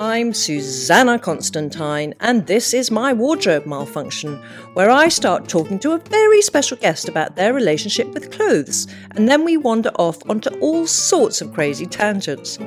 [0.00, 4.40] I'm Susanna Constantine, and this is my wardrobe malfunction,
[4.74, 8.86] where I start talking to a very special guest about their relationship with clothes,
[9.16, 12.58] and then we wander off onto all sorts of crazy tangents.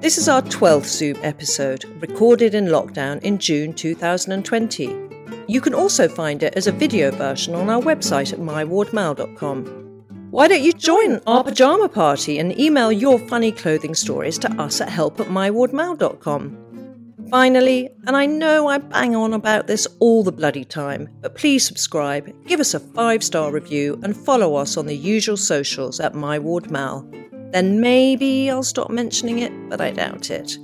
[0.00, 4.94] This is our 12th Zoom episode, recorded in lockdown in June 2020.
[5.48, 9.87] You can also find it as a video version on our website at mywardmal.com.
[10.30, 14.78] Why don't you join our pajama party and email your funny clothing stories to us
[14.78, 17.24] at help at mywardmal.com?
[17.30, 21.66] Finally, and I know I bang on about this all the bloody time, but please
[21.66, 26.12] subscribe, give us a five star review, and follow us on the usual socials at
[26.12, 27.10] mywardmal.
[27.52, 30.58] Then maybe I'll stop mentioning it, but I doubt it.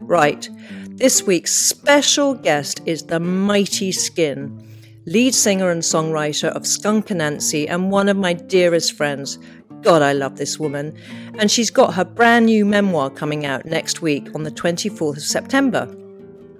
[0.00, 0.48] Right,
[0.90, 4.66] this week's special guest is the mighty Skin,
[5.06, 9.38] lead singer and songwriter of Skunk Anansie and one of my dearest friends.
[9.82, 10.96] God, I love this woman.
[11.38, 15.22] And she's got her brand new memoir coming out next week on the 24th of
[15.22, 15.88] September.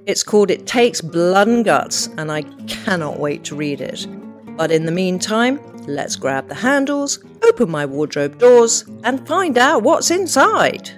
[0.06, 4.06] It's called It Takes Blood and Guts, and I cannot wait to read it.
[4.56, 9.82] But in the meantime, let's grab the handles, open my wardrobe doors, and find out
[9.82, 10.90] what's inside.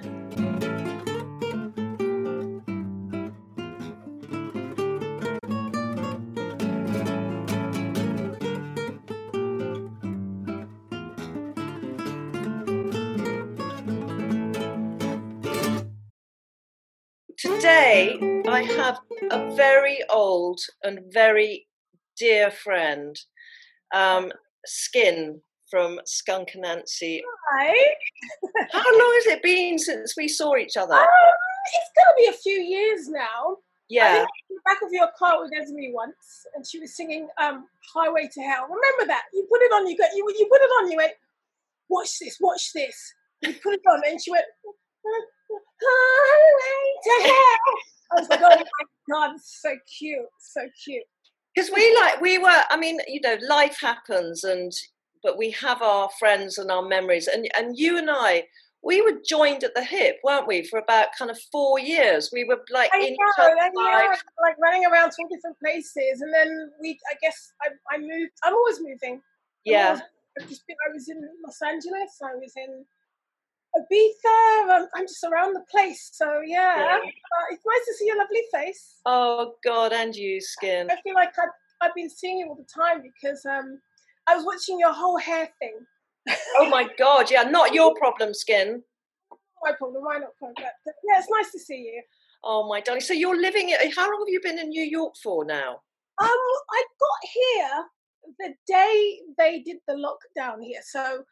[17.91, 18.99] I have
[19.31, 21.65] a very old and very
[22.19, 23.19] dear friend,
[23.91, 24.31] um,
[24.63, 25.41] Skin
[25.71, 27.21] from Skunk Anansie.
[27.51, 27.75] Hi.
[28.71, 30.93] How long has it been since we saw each other?
[30.93, 33.57] Um, it's gonna be a few years now.
[33.57, 33.57] I
[33.89, 34.13] yeah.
[34.17, 37.65] think in the back of your car with Esme once, and she was singing um,
[37.91, 39.23] "Highway to Hell." Remember that?
[39.33, 39.87] You put it on.
[39.87, 40.31] You got you.
[40.37, 40.91] You put it on.
[40.91, 41.13] You went,
[41.89, 42.37] "Watch this.
[42.39, 45.38] Watch this." You put it on, and she went, "Highway to Hell."
[48.11, 48.63] I was like, "Oh my
[49.11, 51.03] god, it's so cute, so cute."
[51.55, 54.71] because we like we were i mean you know life happens and
[55.23, 58.43] but we have our friends and our memories and and you and i
[58.83, 62.43] we were joined at the hip weren't we for about kind of four years we
[62.45, 66.33] were like I in know, other's and yeah, like running around to different places, and
[66.33, 66.97] then we.
[67.11, 68.31] I guess I, I moved.
[68.43, 69.15] I'm always moving.
[69.15, 69.21] I'm
[69.65, 70.01] yeah always-
[70.39, 72.21] I've just been, I was in Los Angeles.
[72.23, 72.85] I was in
[73.77, 74.69] Ibiza.
[74.81, 76.09] Um, I'm just around the place.
[76.13, 76.95] So yeah, Yeah.
[76.97, 78.95] Uh, it's nice to see your lovely face.
[79.05, 81.49] oh god and you skin I feel like I've,
[81.81, 83.79] I've been seeing you all the time because um,
[84.27, 85.77] I was watching your whole hair thing.
[86.59, 88.83] oh my god yeah not your problem skin
[89.63, 90.31] My problem, why not?
[90.41, 92.01] But yeah, it's nice to see you.
[92.43, 95.45] oh my darling so you're living how long have you been in new york for
[95.45, 95.69] now
[96.21, 96.43] Um,
[96.77, 97.73] I got here
[98.41, 98.95] the day
[99.37, 100.81] they did the lockdown here.
[100.83, 101.23] So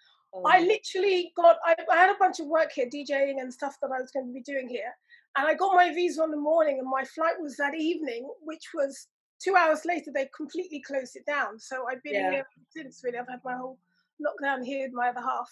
[0.45, 3.77] I Oh, literally got, I, I had a bunch of work here, DJing and stuff
[3.81, 4.93] that I was going to be doing here.
[5.37, 8.63] And I got my visa on the morning, and my flight was that evening, which
[8.73, 9.07] was
[9.41, 11.59] two hours later, they completely closed it down.
[11.59, 12.31] So I've been Yeah.
[12.31, 13.17] here since really.
[13.19, 13.77] I've had my whole
[14.21, 15.49] lockdown here with my other half.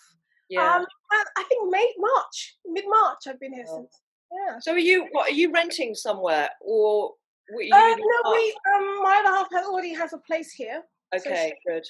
[0.50, 3.78] yeah Um, I think May, March, mid March, I've been here Oh.
[3.78, 4.02] since.
[4.32, 4.60] Yeah.
[4.60, 7.14] so are you what are you renting somewhere or
[7.54, 10.84] were you Uh, no, we, um, my other half has, already has a place here.
[11.16, 11.86] so okay she- good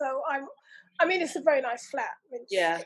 [0.00, 0.46] So I'm,
[1.00, 2.10] I mean, it's a very nice flat.
[2.50, 2.82] Yeah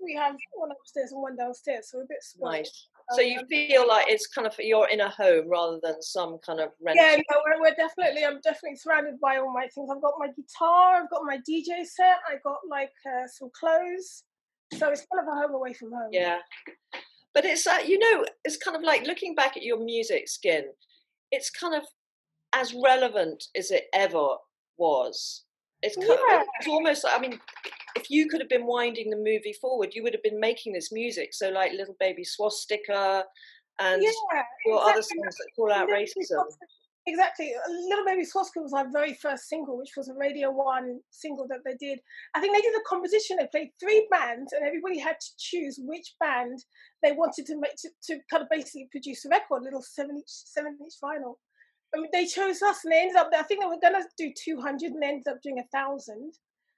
[0.00, 2.52] We have one upstairs and one downstairs, so we're a bit spoiled.
[2.54, 6.00] nice so you Um, feel like it's kind of you're in a home rather than
[6.00, 8.24] some kind of rental Yeah, no, we're, we're definitely.
[8.24, 9.90] I'm definitely surrounded by all my things.
[9.92, 11.02] I've got my guitar.
[11.02, 12.18] I've got my DJ set.
[12.28, 14.24] I got like uh, some clothes.
[14.74, 16.10] So it's kind of a home away from home.
[16.12, 16.38] Yeah,
[17.34, 20.66] but it's uh, you know it's kind of like looking back at your music skin.
[21.32, 21.84] It's kind of
[22.52, 24.36] as relevant as it ever
[24.76, 25.44] was.
[25.82, 26.40] It's kind Yeah.
[26.42, 27.04] of, it's almost.
[27.08, 27.40] I mean,
[27.96, 30.92] if you could have been winding the movie forward, you would have been making this
[30.92, 31.32] music.
[31.32, 33.24] So like little baby swastika
[33.78, 34.10] and yeah.
[34.72, 35.02] other exactly.
[35.02, 36.44] songs that call out Little racism.
[37.06, 37.52] Exactly.
[37.54, 41.46] Uh, Little Baby Swastika was our very first single, which was a Radio 1 single
[41.48, 41.98] that they did.
[42.34, 43.38] I think they did a composition.
[43.38, 46.62] They played three bands, and everybody had to choose which band
[47.02, 50.28] they wanted to make to, to kind of basically produce a record, little seven inch,
[50.28, 51.36] seven inch vinyl.
[51.94, 53.30] I mean, they chose us, and they ended up.
[53.36, 56.32] I think they were going to do 200, and they ended up doing a thousand.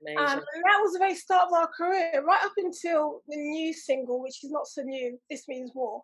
[0.09, 3.73] Um, and that was the very start of our career, right up until the new
[3.73, 5.19] single, which is not so new.
[5.31, 6.03] This means war.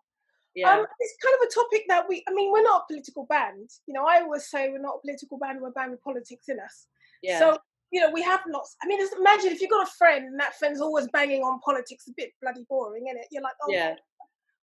[0.55, 0.71] Yeah.
[0.71, 2.23] Um, it's kind of a topic that we.
[2.27, 3.69] I mean, we're not a political band.
[3.87, 5.59] You know, I always say we're not a political band.
[5.61, 6.87] We're a band with politics in us.
[7.21, 7.39] Yeah.
[7.39, 7.57] So
[7.91, 8.75] you know, we have lots.
[8.83, 12.07] I mean, imagine if you've got a friend and that friend's always banging on politics,
[12.07, 13.27] a bit bloody boring, isn't it?
[13.31, 13.95] You're like, oh, yeah.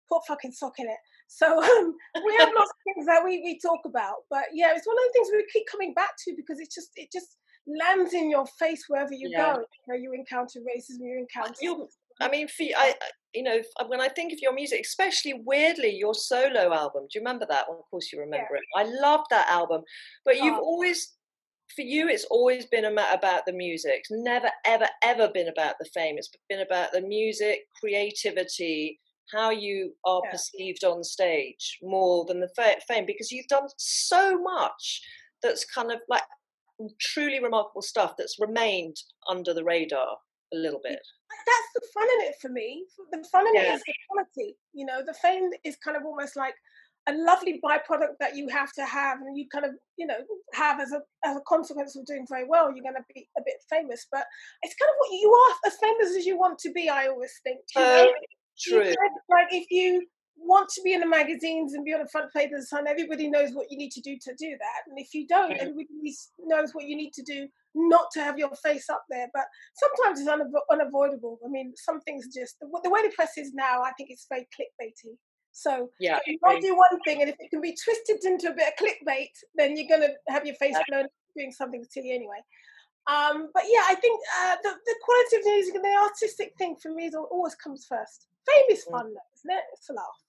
[0.08, 0.98] Put fucking sock in it.
[1.28, 1.94] So um,
[2.24, 4.26] we have lots of things that we, we talk about.
[4.30, 6.90] But yeah, it's one of the things we keep coming back to because it just
[6.96, 7.36] it just
[7.66, 9.54] lands in your face wherever you yeah.
[9.54, 9.60] go.
[9.60, 11.58] You, know, you encounter racism, you encounter.
[11.60, 11.88] You,
[12.20, 12.94] I mean, for I,
[13.34, 13.58] you know,
[13.88, 17.02] when I think of your music, especially weirdly your solo album.
[17.10, 17.64] Do you remember that?
[17.68, 18.82] Well, of course you remember yeah.
[18.82, 18.86] it.
[18.86, 19.82] I loved that album,
[20.24, 20.62] but you've oh.
[20.62, 21.12] always
[21.74, 23.96] for you, it's always been about the music.
[23.98, 26.16] It's never, ever, ever been about the fame.
[26.16, 29.00] It's been about the music, creativity,
[29.32, 30.30] how you are yeah.
[30.30, 32.48] perceived on stage more than the
[32.88, 35.02] fame because you've done so much
[35.42, 36.22] that's kind of like
[37.00, 38.96] truly remarkable stuff that's remained
[39.28, 40.16] under the radar
[40.54, 41.00] a little bit.
[41.46, 42.84] That's the fun in it for me.
[43.12, 43.72] The fun in yeah.
[43.72, 44.56] it is the quality.
[44.72, 46.54] You know, the fame is kind of almost like
[47.08, 50.18] a lovely byproduct that you have to have and you kind of you know
[50.54, 53.42] have as a as a consequence of doing very well you're going to be a
[53.44, 54.24] bit famous but
[54.62, 57.32] it's kind of what you are as famous as you want to be i always
[57.44, 58.12] think you know?
[58.58, 58.94] True.
[59.30, 60.06] like if you
[60.38, 62.86] want to be in the magazines and be on the front page of the Sun,
[62.86, 64.80] everybody knows what you need to do to do that.
[64.88, 65.88] And if you don't, everybody
[66.38, 69.28] knows what you need to do not to have your face up there.
[69.34, 69.44] But
[69.74, 71.38] sometimes it's unavo- unavoidable.
[71.44, 73.82] I mean, some things just the, the, way the press is now.
[73.82, 75.16] I think it's very clickbaity.
[75.52, 78.54] So yeah, you might do one thing, and if it can be twisted into a
[78.54, 82.44] bit of clickbait, then you're going to have your face blown doing something silly anyway.
[83.08, 86.52] Um, but yeah, I think uh, the, the quality of the music and the artistic
[86.58, 88.26] thing for me always comes first.
[88.46, 88.92] Fame is mm.
[88.92, 89.64] fun, though, isn't it?
[89.72, 90.22] It's a laugh.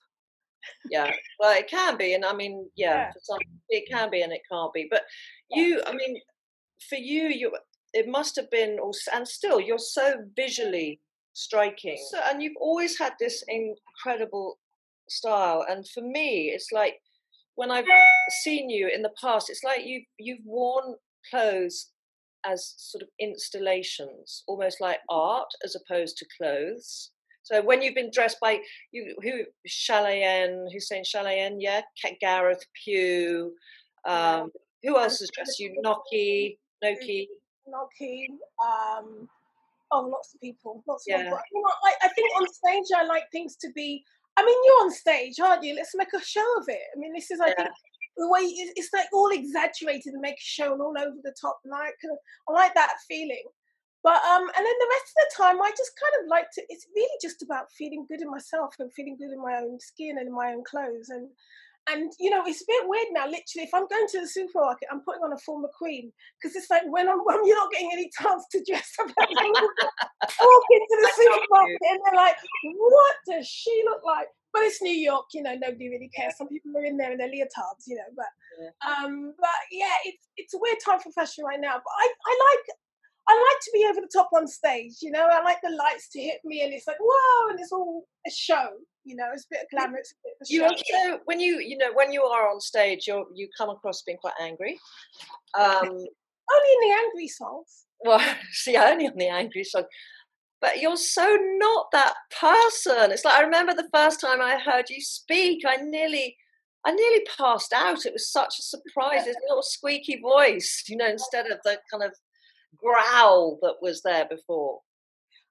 [0.89, 3.11] yeah, well, it can be, and I mean, yeah, yeah.
[3.13, 4.87] for some it can be, and it can't be.
[4.89, 5.03] But
[5.49, 6.19] you, I mean,
[6.89, 7.55] for you, you
[7.93, 10.99] it must have been, also, and still, you're so visually
[11.33, 14.59] striking, so, and you've always had this incredible
[15.09, 15.65] style.
[15.69, 16.95] And for me, it's like
[17.55, 17.85] when I've
[18.43, 20.95] seen you in the past, it's like you you've worn
[21.29, 21.91] clothes
[22.45, 27.11] as sort of installations, almost like art as opposed to clothes.
[27.47, 28.59] So when you've been dressed by
[28.91, 31.81] you, who Chalayan, Hussein Chalayan, yeah,
[32.19, 33.53] Gareth Pugh,
[34.05, 34.51] um,
[34.83, 35.81] who else has dressed you?
[35.81, 37.27] Noki, Noki,
[37.65, 38.25] Noki.
[38.61, 39.29] Um,
[39.91, 41.23] oh, lots of people, lots of yeah.
[41.23, 41.39] people.
[41.53, 44.03] You know, I, I think on stage I like things to be.
[44.35, 45.73] I mean, you're on stage, aren't you?
[45.73, 46.81] Let's make a show of it.
[46.95, 47.53] I mean, this is, I yeah.
[47.55, 47.69] think,
[48.17, 51.59] the way it's like all exaggerated and make a show and all over the top.
[51.63, 51.89] And I,
[52.49, 53.43] I like that feeling.
[54.03, 56.61] But um, and then the rest of the time, I just kind of like to.
[56.69, 60.17] It's really just about feeling good in myself and feeling good in my own skin
[60.17, 61.09] and in my own clothes.
[61.09, 61.29] And
[61.89, 63.25] and you know, it's a bit weird now.
[63.25, 66.69] Literally, if I'm going to the supermarket, I'm putting on a full queen because it's
[66.69, 69.07] like when I'm when you're not getting any chance to dress up.
[69.07, 72.35] Walk into the supermarket and they're like,
[72.75, 75.55] "What does she look like?" But it's New York, you know.
[75.55, 76.37] Nobody really cares.
[76.37, 78.11] Some people are in there in their leotards, you know.
[78.15, 78.71] But yeah.
[78.87, 81.75] um, but yeah, it's it's a weird time for fashion right now.
[81.75, 82.56] But I I I like
[83.67, 85.27] to be over the top on stage, you know.
[85.31, 88.31] I like the lights to hit me, and it's like whoa, and it's all a
[88.31, 88.69] show,
[89.03, 89.29] you know.
[89.33, 89.97] It's a bit of glamour.
[89.97, 93.07] It's a bit of you also, when you, you know, when you are on stage,
[93.07, 94.79] you you come across being quite angry.
[95.57, 97.85] Um, only in the angry songs.
[97.99, 98.21] Well,
[98.51, 99.83] see, only on the angry song.
[100.59, 103.11] But you're so not that person.
[103.11, 106.37] It's like I remember the first time I heard you speak, I nearly.
[106.85, 108.05] I nearly passed out.
[108.05, 109.25] It was such a surprise.
[109.25, 112.13] His little squeaky voice, you know, instead of the kind of
[112.75, 114.79] growl that was there before?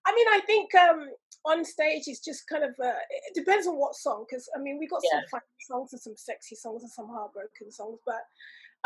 [0.07, 1.09] I mean, I think um,
[1.47, 4.79] on stage it's just kind of uh, it depends on what song because I mean
[4.79, 5.21] we got yeah.
[5.21, 8.23] some funny songs and some sexy songs and some heartbroken songs, but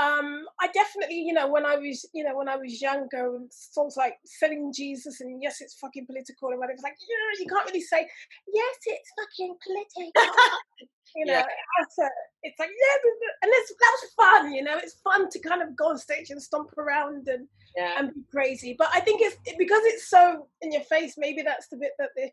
[0.00, 3.96] um, I definitely you know when I was you know when I was younger songs
[3.96, 6.72] like "Selling Jesus" and "Yes, it's fucking political" and whatever.
[6.72, 6.96] It's like
[7.38, 8.08] you can't really say
[8.52, 10.32] "Yes, it's fucking political."
[11.16, 11.44] you know, yeah.
[11.80, 12.08] it's, a,
[12.42, 13.10] it's like yeah,
[13.42, 14.54] and it's, that was fun.
[14.54, 17.94] You know, it's fun to kind of go on stage and stomp around and yeah.
[17.98, 18.74] and be crazy.
[18.78, 21.14] But I think it's because it's so in your face.
[21.18, 22.30] Maybe that's the bit that the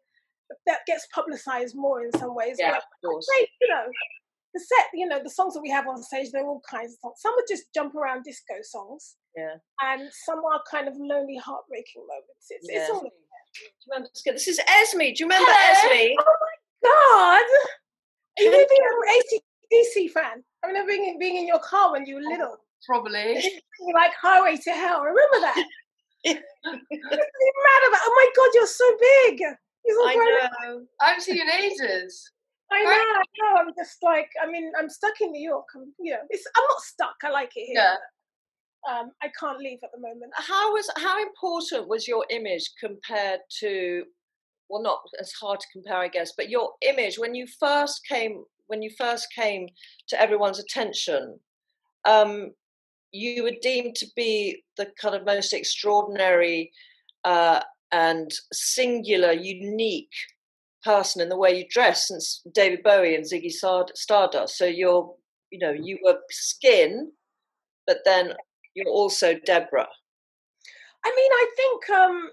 [0.66, 2.58] that gets publicized more in some ways.
[2.60, 3.28] Yeah, of course.
[3.62, 3.84] you know,
[4.58, 7.00] the set, you know, the songs that we have on stage, they're all kinds of
[7.00, 7.22] songs.
[7.22, 9.16] Some are just jump around disco songs.
[9.36, 9.56] Yeah.
[9.82, 12.48] And some are kind of lonely, heartbreaking moments.
[12.50, 12.82] It's, yeah.
[12.82, 13.04] it's all.
[13.90, 15.00] Remember, this is Esme.
[15.00, 15.92] Do you remember Hello?
[15.92, 16.16] Esme?
[16.20, 17.46] Oh my god!
[18.40, 20.44] Are you being an ACDC fan?
[20.64, 22.58] I remember being, being in your car when you were little.
[22.86, 23.42] Probably.
[23.94, 25.02] like Highway to Hell.
[25.02, 25.66] Remember that?
[26.24, 28.02] you're mad about.
[28.04, 29.42] Oh my god, you're so big.
[29.90, 30.84] I know.
[31.02, 32.32] I haven't seen you in ages.
[32.72, 33.60] I know, I know.
[33.62, 35.66] I'm just like, I mean, I'm stuck in New York.
[35.76, 37.16] I'm, you know, I'm not stuck.
[37.24, 37.76] I like it here.
[37.76, 37.96] Yeah.
[39.00, 40.32] um, I can't leave at the moment.
[40.36, 44.04] How was how important was your image compared to?
[44.70, 48.44] Well, not as hard to compare, I guess, but your image when you first came
[48.68, 49.68] when you first came
[50.10, 51.40] to everyone's attention.
[52.06, 52.52] Um,
[53.12, 56.72] you were deemed to be the kind of most extraordinary
[57.24, 60.12] uh, and singular, unique
[60.88, 64.58] person and the way you dress since David Bowie and Ziggy Stardust.
[64.58, 65.13] So you're,
[65.51, 67.12] you know, you were skin,
[67.86, 68.34] but then
[68.74, 69.89] you're also Deborah.
[71.06, 72.29] I mean, I think um,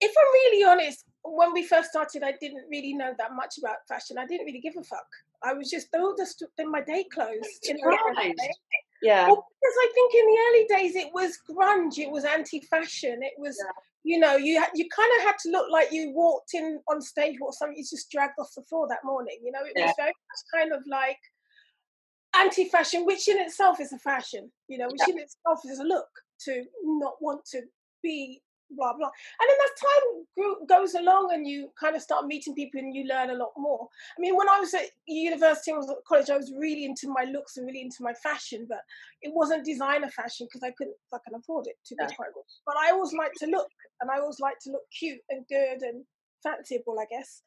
[0.00, 3.76] if I'm really honest, when we first started, I didn't really know that much about
[3.86, 4.16] fashion.
[4.18, 5.06] I didn't really give a fuck.
[5.42, 7.48] I was just those just in my day clothes.
[7.64, 7.96] You know,
[9.02, 9.26] yeah.
[9.26, 13.34] Well, because I think in the early days it was grunge, it was anti-fashion, it
[13.38, 13.72] was yeah.
[14.02, 17.36] You know you you kind of had to look like you walked in on stage
[17.40, 19.38] or something you just dragged off the floor that morning.
[19.44, 19.86] You know, it yeah.
[19.86, 21.18] was very much kind of like
[22.36, 24.50] anti-fashion, which in itself is a fashion.
[24.68, 25.14] You know, which yeah.
[25.14, 26.08] in itself is a look
[26.46, 27.62] to not want to
[28.02, 28.40] be
[28.76, 29.10] blah blah.
[29.40, 33.04] And then as time goes along and you kind of start meeting people and you
[33.06, 33.88] learn a lot more.
[34.16, 37.08] I mean, when I was at university, I was at college, I was really into
[37.08, 38.80] my looks and really into my fashion, but
[39.22, 42.14] it wasn't designer fashion because I couldn't fucking afford it to be yeah.
[42.14, 42.44] quite good.
[42.66, 43.68] But I always liked to look,
[44.00, 46.04] and I always liked to look cute and good and
[46.46, 47.42] fanciable I guess.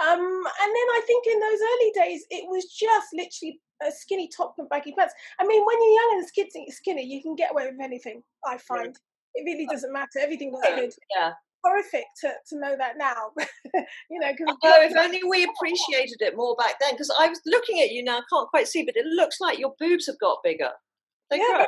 [0.00, 4.28] Um, and then I think in those early days, it was just literally a skinny
[4.34, 5.14] top and baggy pants.
[5.40, 8.22] I mean, when you're young and skinny, skinny, you can get away with anything.
[8.46, 8.96] I find
[9.38, 10.18] it really doesn't matter.
[10.20, 10.92] Everything looks good.
[11.16, 11.32] Yeah.
[11.64, 13.30] Horrific to, to know that now,
[14.10, 14.28] you know.
[14.28, 16.92] Cause oh, if only we appreciated it more back then.
[16.92, 19.58] Because I was looking at you now, I can't quite see, but it looks like
[19.58, 20.70] your boobs have got bigger.
[21.30, 21.64] They yeah,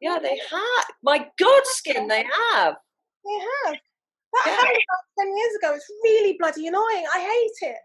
[0.00, 0.86] yeah, they have.
[1.02, 2.74] My God, skin, they have.
[3.24, 3.76] They have.
[4.32, 4.52] That yeah.
[4.52, 5.74] happened about 10 years ago.
[5.74, 7.04] It's really bloody annoying.
[7.14, 7.78] I hate it.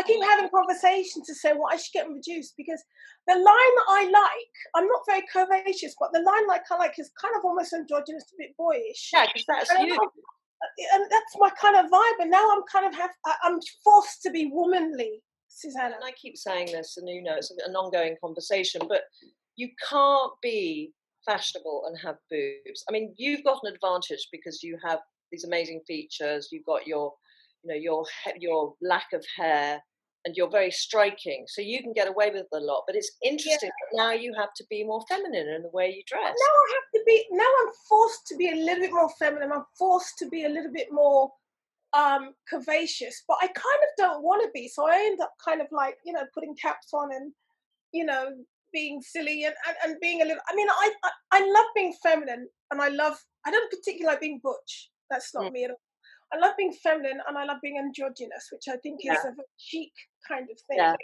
[0.00, 2.82] I keep having conversations to say, well, I should get them reduced because
[3.26, 6.98] the line that I like, I'm not very curvaceous, but the line like I like
[6.98, 9.10] is kind of almost androgynous, a bit boyish.
[9.12, 9.98] Yeah, because that's and you.
[10.94, 12.22] and that's my kind of vibe.
[12.22, 13.10] And now I'm kind of have
[13.44, 15.94] I'm forced to be womanly, Susanna.
[15.96, 19.02] And I keep saying this, and you know, it's an ongoing conversation, but
[19.56, 20.92] you can't be
[21.26, 22.84] fashionable and have boobs.
[22.88, 26.48] I mean, you've got an advantage because you have these amazing features.
[26.50, 27.12] You've got your
[27.62, 28.04] you know your
[28.38, 29.82] your lack of hair
[30.24, 33.70] and you're very striking so you can get away with a lot but it's interesting
[33.92, 34.04] yeah.
[34.04, 36.90] now you have to be more feminine in the way you dress now i have
[36.94, 40.28] to be now i'm forced to be a little bit more feminine i'm forced to
[40.28, 41.30] be a little bit more
[41.92, 45.60] um curvaceous but i kind of don't want to be so i end up kind
[45.60, 47.32] of like you know putting caps on and
[47.92, 48.28] you know
[48.72, 51.94] being silly and, and, and being a little i mean I, I, I love being
[52.02, 55.52] feminine and i love i don't particularly like being butch that's not mm.
[55.52, 55.80] me at all
[56.32, 59.30] I love being feminine and I love being androgynous, which I think is yeah.
[59.30, 59.92] a chic
[60.28, 60.78] kind of thing.
[60.78, 60.94] Yeah.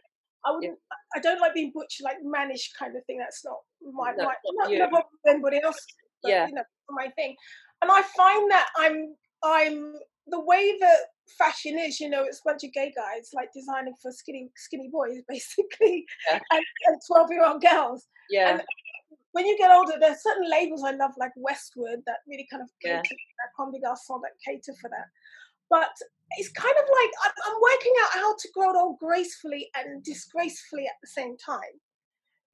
[0.44, 0.78] I wouldn't.
[1.16, 3.18] I don't like being butch, like mannish kind of thing.
[3.18, 3.56] That's not
[3.92, 5.78] my no, my not, not, not anybody else.
[6.22, 7.34] But, yeah, you know, my thing.
[7.82, 9.94] And I find that I'm I'm
[10.28, 10.98] the way that
[11.36, 11.98] fashion is.
[11.98, 16.04] You know, it's a bunch of gay guys like designing for skinny skinny boys, basically,
[16.30, 16.38] yeah.
[16.52, 18.06] and twelve year old girls.
[18.30, 18.50] Yeah.
[18.50, 18.62] And
[19.36, 22.70] when you get older, there's certain labels I love, like Westwood, that really kind of
[22.82, 23.70] cater yeah.
[23.70, 25.08] des Garçons that cater for that.
[25.68, 25.92] But
[26.38, 30.86] it's kind of like I'm, I'm working out how to grow old gracefully and disgracefully
[30.86, 31.76] at the same time.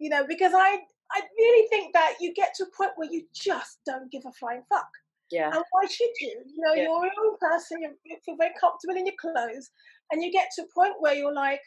[0.00, 0.80] You know, because I
[1.12, 4.32] I really think that you get to a point where you just don't give a
[4.32, 4.90] flying fuck.
[5.30, 5.54] Yeah.
[5.54, 6.42] And why should you?
[6.44, 6.82] You know, yeah.
[6.82, 9.70] you're your own person, you feel very comfortable in your clothes,
[10.10, 11.62] and you get to a point where you're like,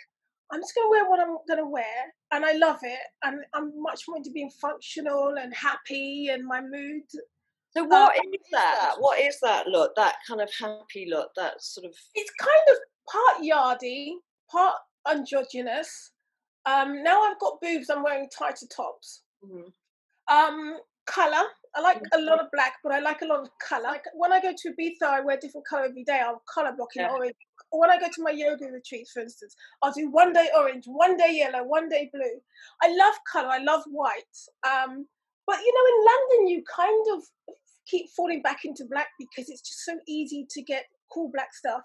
[0.52, 3.40] I'm just going to wear what I'm going to wear, and I love it, and
[3.54, 7.04] I'm much more into being functional and happy, and my mood.
[7.76, 8.96] So what um, is that?
[9.00, 9.96] What is that look?
[9.96, 11.30] That kind of happy look?
[11.36, 11.94] That sort of.
[12.14, 12.78] It's kind of
[13.12, 14.12] part yardy,
[14.50, 14.76] part
[15.10, 16.12] androgynous.
[16.66, 17.90] Um, now I've got boobs.
[17.90, 19.24] I'm wearing tighter tops.
[19.44, 20.36] Mm-hmm.
[20.36, 21.44] Um, color.
[21.76, 22.22] I like mm-hmm.
[22.22, 23.84] a lot of black, but I like a lot of color.
[23.84, 26.22] Like when I go to Ibiza, I wear different color every day.
[26.24, 27.12] I'll color block in yeah.
[27.12, 27.36] orange.
[27.80, 31.18] When I go to my yoga retreats, for instance, I'll do one day orange, one
[31.18, 32.40] day yellow, one day blue.
[32.82, 33.50] I love color.
[33.50, 34.24] I love white.
[34.68, 35.08] Um,
[35.48, 37.24] but you know, in London, you kind of
[37.88, 41.82] keep falling back into black because it's just so easy to get cool black stuff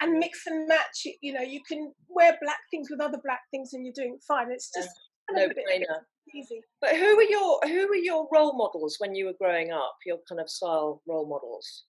[0.00, 1.06] and mix and match.
[1.20, 4.50] You know, you can wear black things with other black things, and you're doing fine.
[4.50, 4.90] It's just
[5.34, 5.46] yeah.
[5.46, 6.00] no brainer
[6.34, 6.62] easy.
[6.80, 9.96] But who were your who were your role models when you were growing up?
[10.06, 11.84] Your kind of style role models.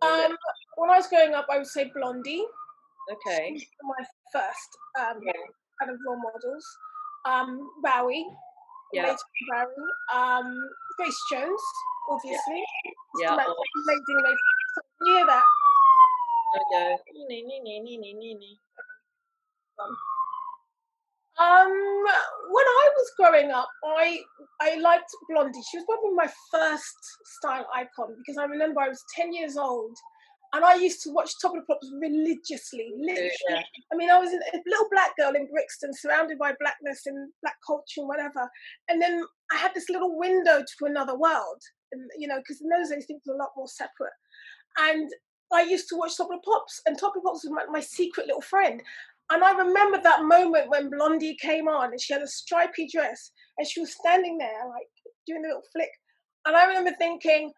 [0.00, 0.36] Um,
[0.76, 2.44] when I was growing up, I would say Blondie.
[3.10, 3.58] Okay.
[3.82, 5.32] my first um, yeah.
[5.80, 6.64] kind of role models.
[7.24, 8.26] Um, Bowie.
[8.92, 9.14] Yeah.
[9.50, 9.68] Bowie.
[10.14, 10.58] Um,
[10.96, 11.60] Grace Jones,
[12.10, 12.64] obviously.
[13.20, 13.36] Yeah.
[13.36, 13.44] yeah.
[13.44, 14.36] Amazing, amazing.
[14.74, 15.44] So, you hear that?
[16.52, 16.96] Okay.
[19.80, 19.96] Um,
[21.40, 21.72] Um,
[22.50, 24.20] when I was growing up, I
[24.60, 25.62] I liked Blondie.
[25.70, 26.96] She was probably my first
[27.38, 29.96] style icon because I remember I was ten years old,
[30.52, 32.92] and I used to watch Top of the Pops religiously.
[32.98, 33.62] Literally, yeah.
[33.90, 37.56] I mean, I was a little black girl in Brixton, surrounded by blackness and black
[37.66, 38.48] culture and whatever.
[38.88, 41.62] And then I had this little window to another world,
[41.92, 44.12] and you know, because in those days things were a lot more separate.
[44.78, 45.10] And
[45.52, 47.64] I used to watch Top of the Pops, and Top of the Pops was my,
[47.70, 48.82] my secret little friend.
[49.32, 53.30] And I remember that moment when Blondie came on and she had a stripy dress
[53.56, 54.86] and she was standing there, like
[55.26, 55.88] doing a little flick.
[56.44, 57.50] And I remember thinking,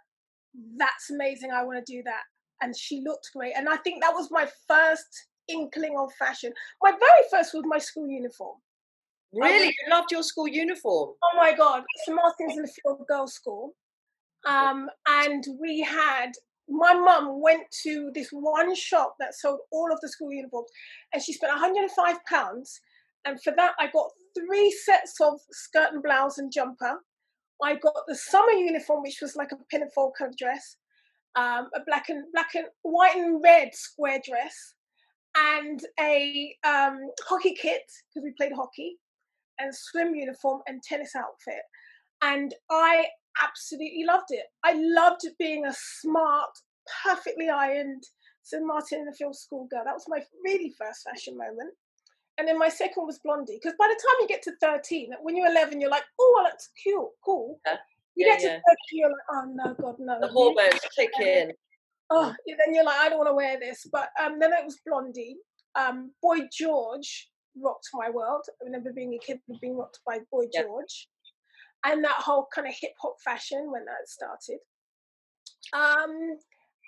[0.78, 1.50] that's amazing.
[1.50, 2.22] I want to do that.
[2.62, 3.54] And she looked great.
[3.56, 5.08] And I think that was my first
[5.48, 6.52] inkling of fashion.
[6.80, 8.56] My very first was my school uniform.
[9.32, 9.66] Really?
[9.66, 11.10] you loved your school uniform?
[11.24, 11.82] Oh my God.
[12.04, 12.14] St.
[12.14, 13.74] Martin's in the Field Girls' School.
[14.46, 16.30] Um, and we had
[16.68, 20.70] my mum went to this one shop that sold all of the school uniforms
[21.12, 22.80] and she spent 105 pounds.
[23.26, 27.00] And for that i got three sets of skirt and blouse and jumper.
[27.62, 30.76] I got the summer uniform which was like a pinafore kind of dress
[31.36, 34.74] um, a black and black and white and red square dress
[35.36, 38.96] and a um, hockey kit because we played hockey
[39.58, 41.62] and swim uniform and tennis outfit.
[42.22, 43.06] And i
[43.42, 44.46] absolutely loved it.
[44.64, 46.50] I loved being a smart,
[47.04, 48.04] perfectly ironed
[48.42, 48.64] St.
[48.64, 49.84] Martin in the Field schoolgirl.
[49.84, 51.72] That was my really first fashion moment.
[52.38, 53.58] And then my second was Blondie.
[53.62, 56.44] Because by the time you get to 13, when you're 11, you're like, oh, well,
[56.44, 57.60] that's cute, cool.
[57.66, 57.76] Yeah.
[58.16, 58.52] You yeah, get to yeah.
[58.52, 58.60] 13,
[58.92, 60.20] you're like, oh, no, God, no.
[60.20, 61.52] The hormones kick in.
[62.10, 63.86] Oh, then you're like, I don't want to wear this.
[63.90, 65.36] But um, then it was Blondie.
[65.74, 68.42] Um, Boy George rocked my world.
[68.60, 71.08] I remember being a kid being rocked by Boy George
[71.84, 74.58] and that whole kind of hip hop fashion when that started.
[75.72, 76.38] Um,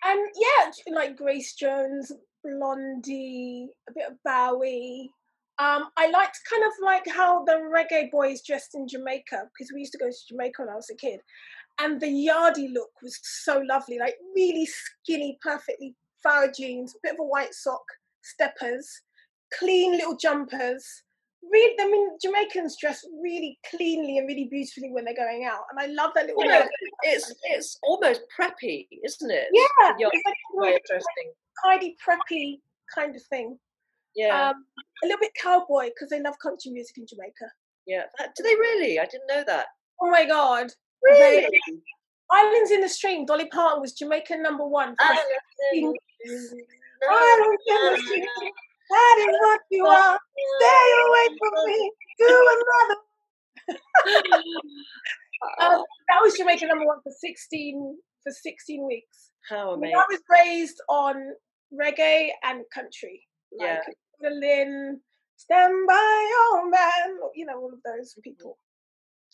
[0.05, 2.13] and yeah, like Grace Jones,
[2.45, 5.11] Blondie, a bit of Bowie.
[5.59, 9.81] Um, I liked kind of like how the reggae boys dressed in Jamaica because we
[9.81, 11.21] used to go to Jamaica when I was a kid,
[11.81, 17.15] and the yardie look was so lovely, like really skinny, perfectly Farah jeans, a bit
[17.15, 17.85] of a white sock,
[18.23, 19.01] steppers,
[19.59, 21.05] clean little jumpers,
[21.51, 25.81] really, I mean, Jamaicans dress really cleanly and really beautifully when they're going out, and
[25.81, 26.43] I love that little.
[26.43, 26.69] You know,
[27.03, 29.49] it's it's almost preppy, isn't it?
[29.53, 30.79] Yeah, it's like way.
[31.65, 32.61] Tidy, preppy
[32.95, 33.59] kind of thing.
[34.15, 34.65] Yeah, um,
[35.03, 37.51] a little bit cowboy because they love country music in Jamaica.
[37.87, 38.99] Yeah, that, do they really?
[38.99, 39.67] I didn't know that.
[40.01, 40.71] Oh my god!
[41.03, 41.43] Really?
[41.43, 41.79] They,
[42.31, 44.97] Islands in the Stream, Dolly Parton was Jamaican number one.
[44.99, 45.23] Islands
[45.73, 45.99] in the
[46.47, 46.93] Stream.
[48.91, 50.19] That is what you are.
[50.61, 51.93] Stay away from me.
[52.19, 53.01] Do another.
[55.61, 59.31] um, that was Jamaica number one for sixteen for sixteen weeks.
[59.49, 59.97] How amazing!
[59.97, 61.33] I was raised on
[61.73, 63.23] reggae and country.
[63.59, 63.81] Like
[64.23, 64.29] yeah.
[64.31, 65.01] Lynn,
[65.37, 67.19] Stand by your man.
[67.35, 68.59] You know all of those people.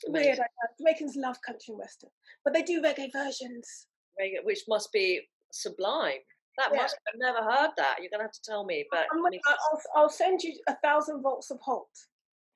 [0.06, 0.26] Amazing.
[0.26, 0.38] Weird.
[0.40, 0.44] I.
[0.78, 2.10] Jamaicans love country and western,
[2.44, 3.86] but they do reggae versions.
[4.20, 5.20] Reggae, which must be
[5.52, 6.18] sublime.
[6.58, 6.82] That yeah.
[6.82, 7.96] must I've never heard that.
[8.00, 8.84] You're gonna have to tell me.
[8.90, 11.88] But gonna, I'll, I'll send you a thousand volts of Holt.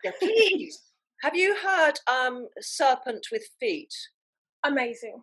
[0.04, 0.78] Yeah, please.
[1.22, 3.92] have you heard um Serpent with Feet?
[4.64, 5.22] Amazing.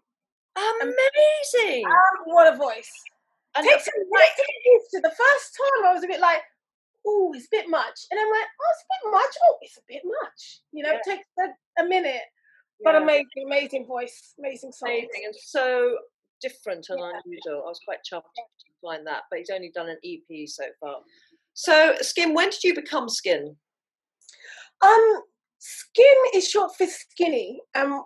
[0.82, 1.86] Amazing.
[1.86, 2.92] Um, what a voice.
[3.56, 4.30] And Takes me right
[4.92, 6.42] to the first time I was a bit like,
[7.06, 8.00] oh, it's a bit much.
[8.10, 9.36] And I'm like, oh, it's a bit much.
[9.44, 10.62] Oh, it's a bit much.
[10.72, 10.98] You know, yeah.
[10.98, 12.22] it takes a, a minute.
[12.84, 14.90] But amazing, amazing voice, amazing song.
[14.90, 15.98] Amazing and so
[16.44, 17.64] different and unusual.
[17.66, 20.98] I was quite chuffed to find that, but he's only done an EP so far.
[21.54, 23.56] So, Skin, when did you become Skin?
[24.82, 25.22] Um,
[25.60, 27.62] Skin is short for skinny.
[27.74, 28.04] Um,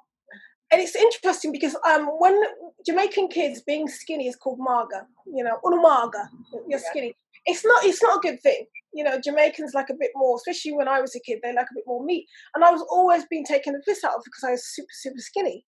[0.72, 2.40] and it's interesting because um, when
[2.86, 6.28] Jamaican kids being skinny is called marga, you know, unumaga,
[6.68, 7.16] you're skinny.
[7.46, 7.86] It's not.
[7.86, 8.66] It's not a good thing.
[8.94, 11.68] You know, Jamaicans like a bit more, especially when I was a kid, they like
[11.72, 12.26] a bit more meat.
[12.54, 15.20] And I was always being taken a piss out of because I was super, super
[15.20, 15.66] skinny.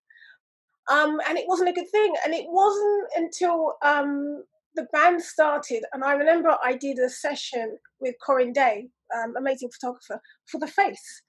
[0.90, 2.14] Um, and it wasn't a good thing.
[2.26, 4.44] And it wasn't until um,
[4.76, 9.70] the band started, and I remember I did a session with Corinne Day, um, amazing
[9.72, 11.22] photographer, for The Face.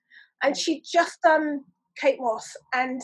[0.43, 1.65] And she'd just done
[1.97, 3.03] Kate Moss, and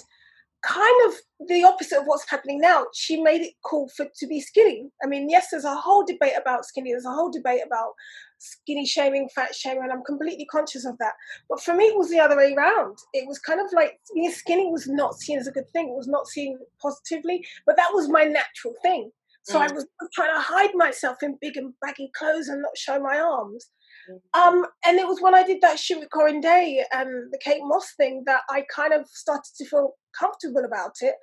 [0.67, 2.87] kind of the opposite of what's happening now.
[2.93, 4.89] She made it cool for to be skinny.
[5.03, 6.91] I mean, yes, there's a whole debate about skinny.
[6.91, 7.93] There's a whole debate about
[8.39, 11.15] skinny shaming, fat shaming, and I'm completely conscious of that.
[11.49, 12.99] But for me, it was the other way around.
[13.13, 15.89] It was kind of like being skinny was not seen as a good thing.
[15.89, 19.11] It was not seen positively, but that was my natural thing.
[19.45, 19.71] So mm.
[19.71, 23.19] I was trying to hide myself in big and baggy clothes and not show my
[23.19, 23.67] arms.
[24.11, 24.41] Mm.
[24.41, 27.63] Um, and it was when I did that shoot with Corinne Day and the Kate
[27.63, 31.15] Moss thing that I kind of started to feel comfortable about it.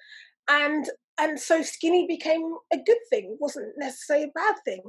[0.50, 4.82] And and so skinny became a good thing, it wasn't necessarily a bad thing.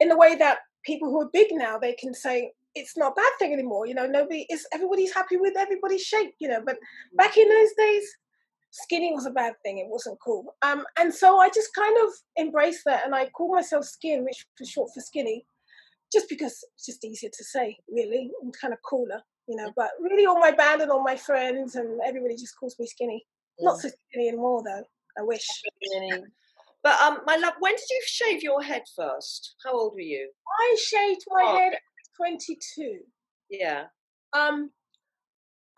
[0.00, 3.14] In the way that people who are big now, they can say, it's not a
[3.14, 3.86] bad thing anymore.
[3.86, 6.34] You know, nobody is everybody's happy with everybody's shape.
[6.38, 6.78] You know, but
[7.14, 8.04] back in those days,
[8.70, 9.78] skinny was a bad thing.
[9.78, 10.56] It wasn't cool.
[10.62, 14.46] Um, and so I just kind of embraced that, and I call myself Skin, which
[14.58, 15.44] was short for skinny,
[16.12, 19.22] just because it's just easier to say, really, and kind of cooler.
[19.48, 22.76] You know, but really, all my band and all my friends and everybody just calls
[22.78, 23.24] me Skinny.
[23.58, 24.84] Not so skinny anymore, though.
[25.18, 25.46] I wish.
[26.82, 29.56] But um, my love, when did you shave your head first?
[29.64, 30.30] How old were you?
[30.60, 31.56] I shaved my oh.
[31.56, 31.80] head at
[32.16, 33.00] 22.
[33.50, 33.84] Yeah.
[34.32, 34.70] Um,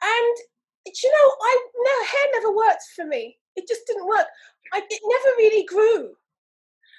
[0.03, 0.37] and
[0.87, 3.39] you know, I no hair never worked for me.
[3.57, 4.27] It just didn't work.
[4.73, 6.15] I it never really grew.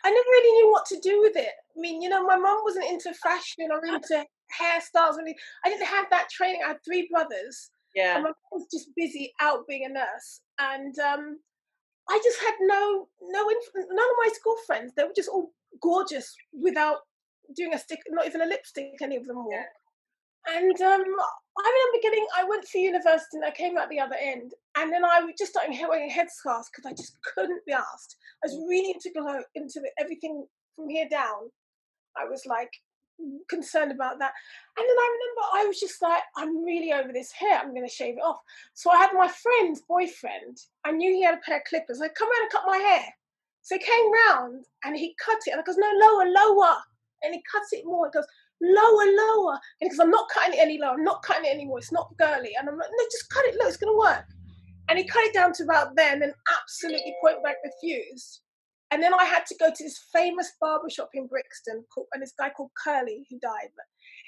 [0.06, 1.54] I never really knew what to do with it.
[1.76, 4.26] I mean, you know, my mom wasn't into fashion or into
[4.60, 5.18] hairstyles.
[5.18, 5.36] Really,
[5.66, 6.62] I didn't have that training.
[6.64, 7.72] I had three brothers.
[7.96, 8.16] Yeah.
[8.16, 11.40] And my mom was just busy out being a nurse, and um,
[12.10, 13.90] I just had no no influence.
[13.92, 14.94] None of my school friends.
[14.96, 16.98] They were just all gorgeous without
[17.56, 19.02] doing a stick, not even a lipstick.
[19.02, 19.54] Any of them wore.
[19.54, 19.66] Yeah.
[20.48, 21.04] And um,
[21.60, 24.52] I remember getting, I went for university and I came out the other end.
[24.78, 28.18] And then I was just starting wearing headscarves because I just couldn't be asked.
[28.44, 31.50] I was really into, into everything from here down.
[32.18, 32.72] I was like
[33.50, 34.34] concerned about that.
[34.78, 37.60] And then I remember I was just like, I'm really over this hair.
[37.60, 38.40] I'm going to shave it off.
[38.74, 40.58] So I had my friend's boyfriend.
[40.86, 42.02] I knew he had a pair of clippers.
[42.02, 43.06] I come around and cut my hair.
[43.62, 45.52] So he came round and he cut it.
[45.52, 46.76] And I goes, no, lower, lower.
[47.22, 48.08] And he cuts it more.
[48.08, 48.28] He goes,
[48.62, 49.60] lower, lower.
[49.82, 51.80] And because I'm not cutting it any lower, I'm not cutting it anymore.
[51.80, 52.52] It's not girly.
[52.60, 53.68] And I'm like, no, just cut it low.
[53.68, 54.26] It's going to work.
[54.90, 58.42] And he cut it down to about there and then absolutely point blank refused.
[58.92, 62.22] And then I had to go to this famous barber shop in Brixton called, and
[62.22, 63.70] this guy called Curly who died.
[63.76, 63.86] But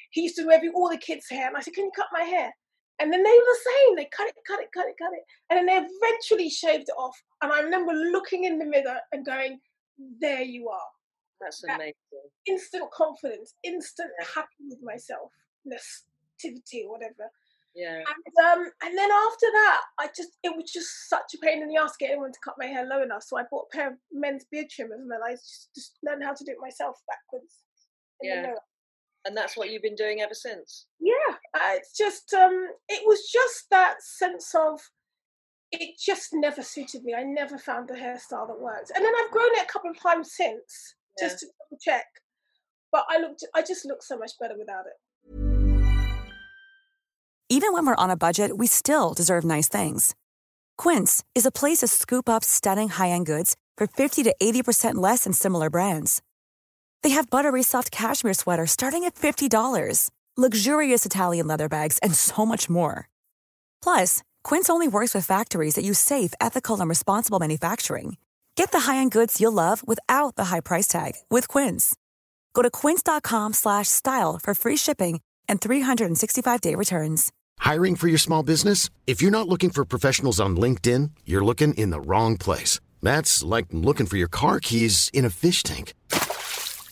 [0.10, 1.48] he used to do every all the kids' hair.
[1.48, 2.52] And I said, Can you cut my hair?
[3.00, 3.96] And then they were the same.
[3.96, 5.24] They cut it, cut it, cut it, cut it.
[5.50, 7.16] And then they eventually shaved it off.
[7.44, 9.60] And I remember looking in the mirror and going,
[10.20, 10.95] There you are.
[11.42, 11.94] That's amazing.
[12.48, 14.26] instant confidence, instant yeah.
[14.36, 15.32] happy with myself,
[15.66, 17.30] nativity or whatever.
[17.76, 17.98] Yeah.
[17.98, 21.68] And um, and then after that, I just it was just such a pain in
[21.68, 23.24] the ass getting anyone to cut my hair low enough.
[23.24, 26.24] So I bought a pair of men's beard trimmers, and then I just just learned
[26.24, 27.64] how to do it myself backwards.
[28.22, 28.54] Yeah.
[29.26, 30.86] And that's what you've been doing ever since.
[31.00, 34.80] Yeah, uh, it's just um, it was just that sense of
[35.72, 37.14] it just never suited me.
[37.14, 40.00] I never found a hairstyle that worked, and then I've grown it a couple of
[40.00, 41.28] times since yeah.
[41.28, 42.06] just to double check.
[42.92, 44.94] But I looked, I just look so much better without it.
[47.50, 50.16] Even when we're on a budget, we still deserve nice things.
[50.78, 54.98] Quince is a place to scoop up stunning high-end goods for fifty to eighty percent
[54.98, 56.22] less than similar brands.
[57.04, 62.16] They have buttery soft cashmere sweaters starting at fifty dollars, luxurious Italian leather bags, and
[62.16, 63.10] so much more.
[63.84, 68.18] Plus, Quince only works with factories that use safe, ethical, and responsible manufacturing.
[68.56, 71.96] Get the high-end goods you'll love without the high price tag with Quince.
[72.54, 77.32] Go to quince.com slash style for free shipping and 365-day returns.
[77.60, 78.90] Hiring for your small business?
[79.08, 82.80] If you're not looking for professionals on LinkedIn, you're looking in the wrong place.
[83.02, 85.94] That's like looking for your car keys in a fish tank.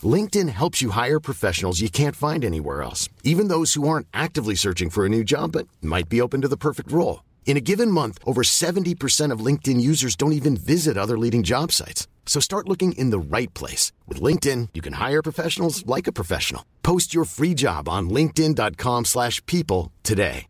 [0.03, 4.55] LinkedIn helps you hire professionals you can't find anywhere else, even those who aren't actively
[4.55, 7.23] searching for a new job but might be open to the perfect role.
[7.45, 11.71] In a given month, over 70% of LinkedIn users don't even visit other leading job
[11.71, 12.07] sites.
[12.25, 13.91] So start looking in the right place.
[14.07, 16.65] With LinkedIn, you can hire professionals like a professional.
[16.81, 20.47] Post your free job on linkedin.com slash people today.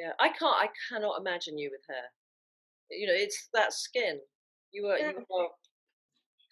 [0.00, 2.08] Yeah, I can't, I cannot imagine you with hair.
[2.90, 4.18] You know, it's that skin.
[4.72, 5.48] You are, you are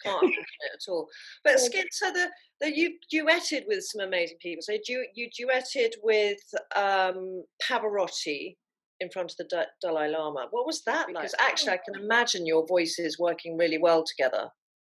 [0.04, 1.08] can't imagine it at all.
[1.44, 2.28] But Skin, so the,
[2.60, 4.62] the you duetted with some amazing people.
[4.62, 6.38] So you you duetted with
[6.76, 8.56] um, Pavarotti
[9.00, 10.48] in front of the Dalai Lama.
[10.50, 11.22] What was that like?
[11.22, 14.48] Because actually, I can imagine your voices working really well together.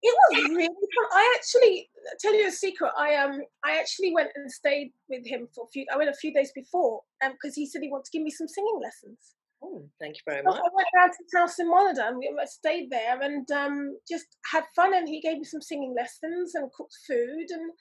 [0.05, 1.07] It was really fun.
[1.13, 1.89] I actually
[2.19, 2.91] tell you a secret.
[2.97, 5.85] I um I actually went and stayed with him for a few.
[5.93, 8.31] I went a few days before, um, because he said he wanted to give me
[8.31, 9.35] some singing lessons.
[9.63, 10.56] Oh, thank you very much.
[10.56, 14.93] I went down to in Modena and we stayed there and um, just had fun.
[14.93, 17.47] And he gave me some singing lessons and cooked food.
[17.49, 17.71] And,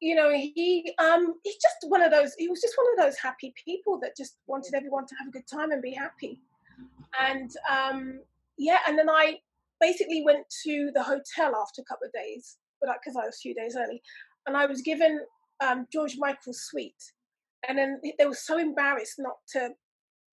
[0.00, 3.18] you know, he um, he's just one of those, he was just one of those
[3.18, 6.40] happy people that just wanted everyone to have a good time and be happy.
[7.20, 8.20] And um,
[8.56, 9.38] yeah, and then I
[9.80, 13.42] basically went to the hotel after a couple of days, but because I was a
[13.42, 14.00] few days early.
[14.46, 15.20] And I was given
[15.60, 17.12] um, George Michael's suite.
[17.68, 19.70] And then they were so embarrassed not to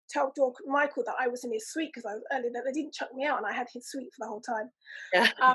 [0.09, 0.33] tell
[0.67, 3.15] Michael that I was in his suite because I was early that they didn't chuck
[3.15, 4.71] me out and I had his suite for the whole time.
[5.13, 5.29] Yeah.
[5.41, 5.55] Um,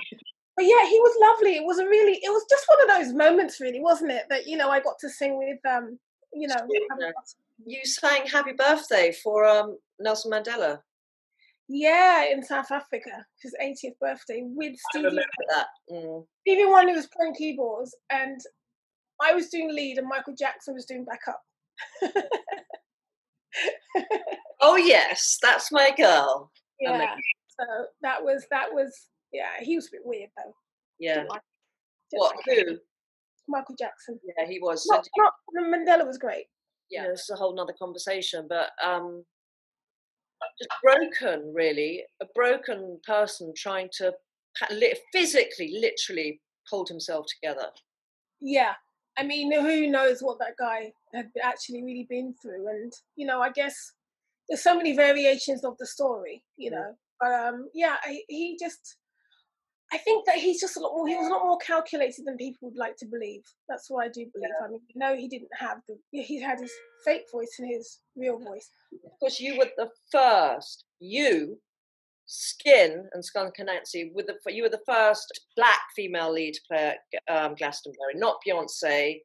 [0.55, 1.55] but yeah, he was lovely.
[1.55, 4.23] It was a really, it was just one of those moments, really, wasn't it?
[4.29, 5.97] That you know, I got to sing with, um,
[6.33, 6.67] you know,
[7.65, 10.79] you sang "Happy Birthday" for um, Nelson Mandela.
[11.67, 15.05] Yeah, in South Africa, his 80th birthday with Stevie.
[15.05, 15.67] I remember that.
[15.89, 16.25] Mm.
[16.41, 18.41] Stevie Wonder was playing keyboards, and
[19.21, 21.41] I was doing lead and Michael Jackson was doing backup.
[24.61, 26.51] oh yes, that's my girl.
[26.79, 27.15] Yeah.
[27.59, 27.65] So
[28.01, 29.59] that was that was yeah.
[29.61, 30.53] He was a bit weird though.
[30.99, 31.25] Yeah.
[31.29, 31.41] Like,
[32.11, 32.35] what?
[32.47, 32.77] Like who?
[33.47, 34.19] Michael Jackson.
[34.23, 34.85] Yeah, he was.
[34.89, 36.45] Not, not, Mandela was great.
[36.89, 39.23] Yeah, it's a whole nother conversation, but um,
[40.59, 42.03] just broken, really.
[42.21, 44.13] A broken person trying to
[45.13, 47.67] physically, literally hold himself together.
[48.41, 48.73] Yeah,
[49.17, 52.67] I mean, who knows what that guy had actually really been through?
[52.67, 53.75] And you know, I guess
[54.47, 56.95] there's so many variations of the story, you know.
[57.19, 58.97] But um, yeah, I, he just
[59.93, 61.07] I think that he's just a lot more.
[61.07, 63.41] He was a lot more calculated than people would like to believe.
[63.67, 64.49] That's what I do believe.
[64.59, 64.65] Yeah.
[64.65, 65.97] I mean, no, he didn't have the.
[66.11, 66.71] He had his
[67.03, 68.69] fake voice and his real voice.
[69.19, 70.85] Because you were the first.
[70.99, 71.59] You,
[72.33, 76.95] Skin and Skunk Anansie, were the you were the first black female lead player
[77.29, 79.19] um, Glastonbury, not Beyonce,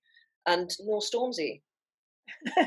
[0.48, 1.62] and nor Stormzy.
[2.58, 2.66] um,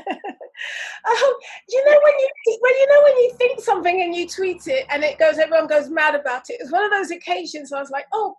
[1.68, 4.86] you know when you when you know when you think something and you tweet it
[4.88, 6.56] and it goes, everyone goes mad about it.
[6.58, 8.34] It's one of those occasions I was like, oh,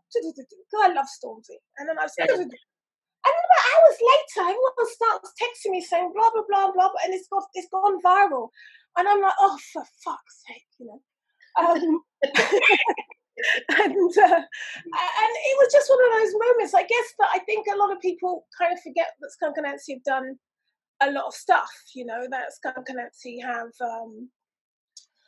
[0.74, 2.26] God, I love Stormzy, and then I was, yeah.
[2.32, 7.14] and then about hours later, everyone starts texting me saying blah blah blah blah, and
[7.14, 8.50] it's got it's gone viral,
[8.98, 11.00] and I'm like, oh, for fuck's sake, you know.
[11.60, 12.02] Um,
[13.70, 16.74] and uh, and it was just one of those moments.
[16.74, 19.96] I guess that I think a lot of people kind of forget that Skunk Anansie
[19.96, 20.38] have done
[21.02, 24.30] a lot of stuff, you know, that Skunk Anansie have um,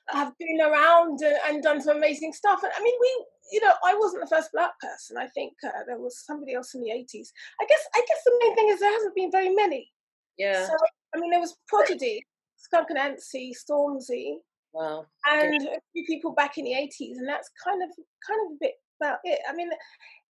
[0.09, 2.62] have been around and, and, done some amazing stuff.
[2.62, 5.17] And I mean, we, you know, I wasn't the first black person.
[5.17, 7.31] I think uh, there was somebody else in the eighties.
[7.62, 9.89] I guess, I guess the main thing is there hasn't been very many.
[10.38, 10.67] Yeah.
[10.67, 10.73] So
[11.15, 12.25] I mean, there was Prodigy,
[12.57, 14.38] Skunk Anansie, Stormzy,
[14.73, 15.71] wow, and yeah.
[15.71, 17.89] a few people back in the eighties, and that's kind of
[18.27, 19.39] kind of a bit about it.
[19.49, 19.69] I mean,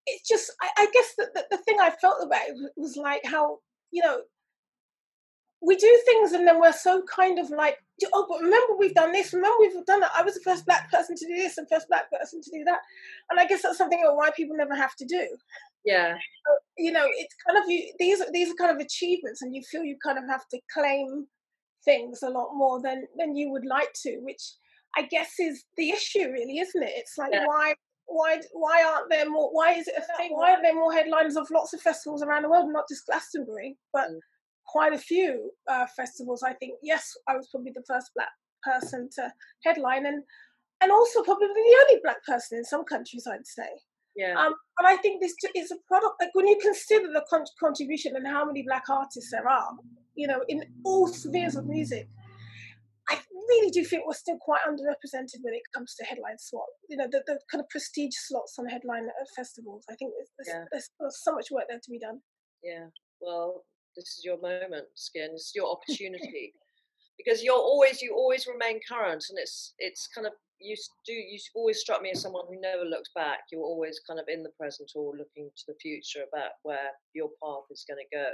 [0.06, 3.22] it's just, I, I guess the, the, the thing I felt about it was like
[3.26, 3.60] how
[3.92, 4.22] you know
[5.66, 7.78] we do things and then we're so kind of like,
[8.14, 10.12] oh, but remember we've done this, remember we've done that.
[10.16, 12.66] I was the first black person to do this and first black person to do
[12.66, 12.80] that.
[13.30, 15.26] And I guess that's something that white people never have to do.
[15.86, 16.16] Yeah.
[16.78, 19.84] You know, it's kind of you these these are kind of achievements and you feel
[19.84, 21.28] you kind of have to claim
[21.86, 24.42] things a lot more than than you would like to, which
[24.96, 26.94] I guess is the issue really, isn't it?
[26.96, 27.46] It's like yeah.
[27.46, 27.74] why
[28.06, 31.38] why why aren't there more why is it a thing why aren't there more headlines
[31.38, 34.20] of lots of festivals around the world not just glastonbury but mm
[34.68, 36.44] quite a few uh, festivals.
[36.44, 38.32] I think yes, I was probably the first black
[38.64, 39.32] person to
[39.64, 40.24] headline, and
[40.82, 43.70] and also probably the only black person in some countries, I'd say.
[44.16, 44.38] Yeah.
[44.38, 46.16] Um, and I think this is a product.
[46.20, 49.72] Like when you consider the con- contribution and how many black artists there are,
[50.16, 52.08] you know, in all spheres of music,
[53.10, 56.66] I really do think we're still quite underrepresented when it comes to headline slot.
[56.90, 59.84] You know, the, the kind of prestige slots on headline uh, festivals.
[59.90, 60.66] I think there's, yeah.
[60.72, 62.20] there's, there's so much work there to be done.
[62.64, 62.88] Yeah.
[63.20, 63.64] Well,
[63.96, 65.30] this is your moment, Skin.
[65.34, 66.54] It's your opportunity.
[67.18, 71.40] because you're always you always remain current and it's it's kind of you do you
[71.56, 74.50] always struck me as someone who never looks back you're always kind of in the
[74.60, 78.32] present or looking to the future about where your path is going to go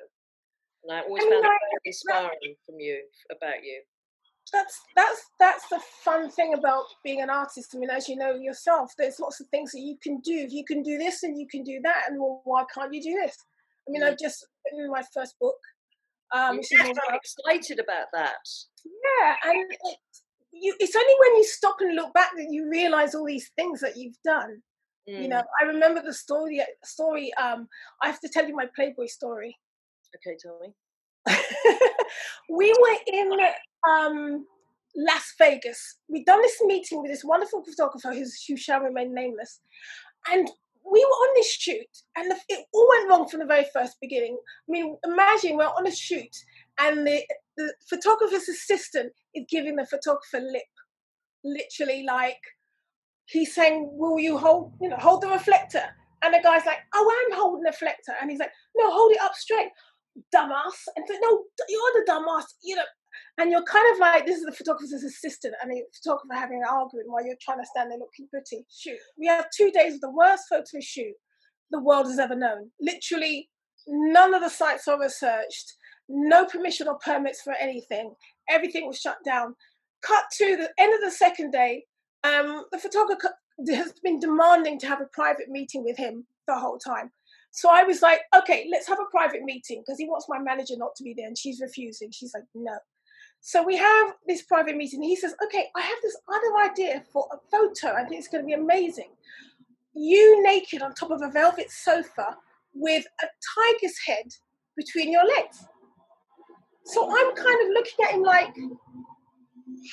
[0.83, 3.81] and i always found it very inspiring from you about you
[4.51, 7.71] that's that's that's the fun thing about being an artist.
[7.73, 10.47] I mean, as you know yourself, there's lots of things that you can do.
[10.49, 13.19] You can do this and you can do that, and well, why can't you do
[13.23, 13.35] this?
[13.87, 15.57] I mean, I've just written my first book.
[16.33, 18.37] Um, yes, I'm excited about that.
[18.85, 19.97] Yeah, and it,
[20.51, 23.81] you, it's only when you stop and look back that you realize all these things
[23.81, 24.61] that you've done.
[25.09, 25.23] Mm.
[25.23, 26.61] You know, I remember the story.
[26.83, 27.31] Story.
[27.35, 27.67] Um,
[28.03, 29.57] I have to tell you my Playboy story.
[30.15, 30.73] Okay, tell me.
[32.49, 33.31] we were in
[33.89, 34.45] um,
[34.95, 35.97] Las Vegas.
[36.07, 39.59] We'd done this meeting with this wonderful photographer who shall remain nameless,
[40.31, 40.49] and
[40.91, 44.37] we were on this shoot and it all went wrong from the very first beginning.
[44.37, 46.35] I mean, imagine we're on a shoot
[46.79, 47.21] and the,
[47.57, 50.63] the photographer's assistant is giving the photographer lip,
[51.43, 52.39] literally like
[53.25, 55.83] he's saying, "Will you hold, you know, hold the reflector?"
[56.21, 59.21] And the guy's like, "Oh, I'm holding the reflector," and he's like, "No, hold it
[59.21, 59.69] up straight,
[60.33, 62.83] dumbass." And so, "No, you're the dumbass," you know
[63.39, 66.69] and you're kind of like this is the photographer's assistant and the photographer having an
[66.69, 68.65] argument while you're trying to stand there looking pretty.
[68.69, 71.15] Shoot, we have two days of the worst photo shoot
[71.71, 72.71] the world has ever known.
[72.81, 73.49] Literally,
[73.87, 75.75] none of the sites are researched,
[76.07, 78.13] no permission or permits for anything.
[78.49, 79.55] Everything was shut down.
[80.01, 81.85] Cut to the end of the second day.
[82.23, 83.29] Um, the photographer
[83.69, 87.11] has been demanding to have a private meeting with him the whole time.
[87.51, 90.75] So I was like, okay, let's have a private meeting because he wants my manager
[90.77, 92.11] not to be there, and she's refusing.
[92.11, 92.77] She's like, no.
[93.41, 95.01] So we have this private meeting.
[95.01, 97.95] He says, okay, I have this other idea for a photo.
[97.95, 99.09] I think it's going to be amazing.
[99.93, 102.37] You naked on top of a velvet sofa
[102.73, 104.25] with a tiger's head
[104.77, 105.65] between your legs.
[106.85, 108.55] So I'm kind of looking at him like,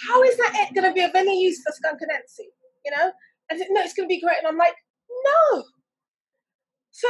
[0.07, 2.51] how is that going to be of any use for Skunk Anansie?
[2.85, 3.12] You know?
[3.51, 4.38] And no, it's going to be great.
[4.38, 4.75] And I'm like,
[5.25, 5.64] no.
[6.96, 7.09] So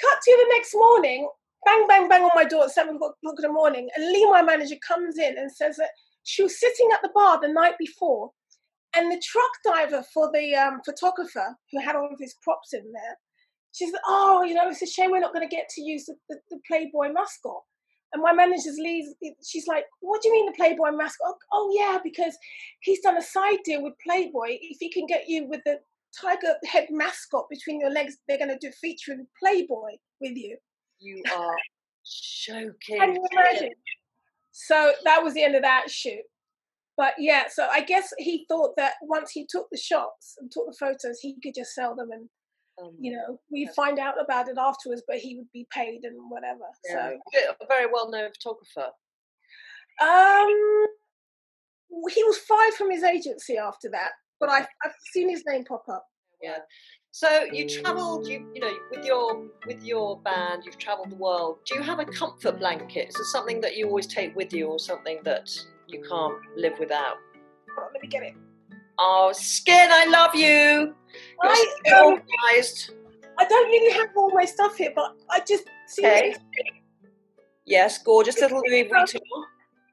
[0.00, 1.28] cut to the next morning,
[1.64, 3.88] bang, bang, bang on my door at seven o'clock in the morning.
[3.94, 5.90] And Lee, my manager, comes in and says that
[6.24, 8.32] she was sitting at the bar the night before,
[8.96, 12.82] and the truck driver for the um, photographer who had all of his props in
[12.92, 13.16] there,
[13.70, 16.06] she said, "Oh, you know, it's a shame we're not going to get to use
[16.06, 17.62] the, the, the Playboy mascot."
[18.12, 19.14] And my manager's leaves,
[19.46, 21.26] she's like, What do you mean the Playboy mascot?
[21.26, 22.36] Oh, oh, yeah, because
[22.80, 24.56] he's done a side deal with Playboy.
[24.62, 25.78] If he can get you with the
[26.20, 30.56] tiger head mascot between your legs, they're going to do featuring Playboy with you.
[31.00, 31.56] You are
[32.46, 32.72] joking.
[32.86, 33.74] Can you imagine?
[34.52, 36.22] So that was the end of that shoot.
[36.96, 40.66] But yeah, so I guess he thought that once he took the shots and took
[40.66, 42.28] the photos, he could just sell them and
[42.82, 43.72] um, you know, we yeah.
[43.74, 46.60] find out about it afterwards, but he would be paid and whatever.
[46.88, 47.10] Yeah.
[47.34, 48.92] So a very well known photographer.
[50.00, 50.86] Um
[52.10, 55.84] he was fired from his agency after that, but I've, I've seen his name pop
[55.88, 56.06] up.
[56.42, 56.58] Yeah.
[57.10, 61.58] So you travelled, you you know, with your with your band, you've travelled the world.
[61.66, 63.08] Do you have a comfort blanket?
[63.08, 65.50] Is it something that you always take with you, or something that
[65.88, 67.16] you can't live without?
[67.76, 68.34] On, let me get it.
[68.98, 70.42] Oh, Skin, I love you.
[70.44, 70.94] You're
[71.42, 72.92] I, so um, organised.
[73.38, 76.34] I don't really have all my stuff here, but I just see okay.
[77.64, 79.20] Yes, gorgeous little Louis Vuitton.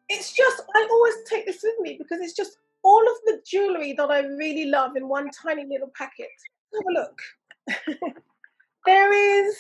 [0.10, 3.94] It's just I always take this with me because it's just all of the jewellery
[3.94, 6.30] that I really love in one tiny little packet.
[6.74, 7.20] Have a look.
[8.86, 9.58] there is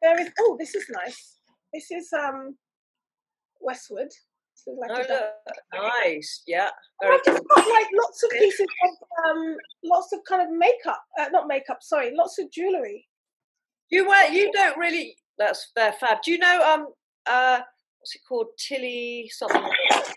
[0.00, 1.36] there is oh this is nice.
[1.74, 2.56] This is um
[3.60, 4.08] Westwood.
[4.66, 5.92] Like oh, look.
[6.04, 6.68] nice, yeah.
[7.02, 11.28] I've just got like lots of pieces of um, lots of kind of makeup, uh,
[11.32, 13.08] not makeup, sorry, lots of jewellery.
[13.88, 15.16] You wear, you don't really.
[15.38, 16.18] That's fair fab.
[16.22, 16.86] Do you know um
[17.26, 17.60] uh
[18.00, 19.62] what's it called Tilly something?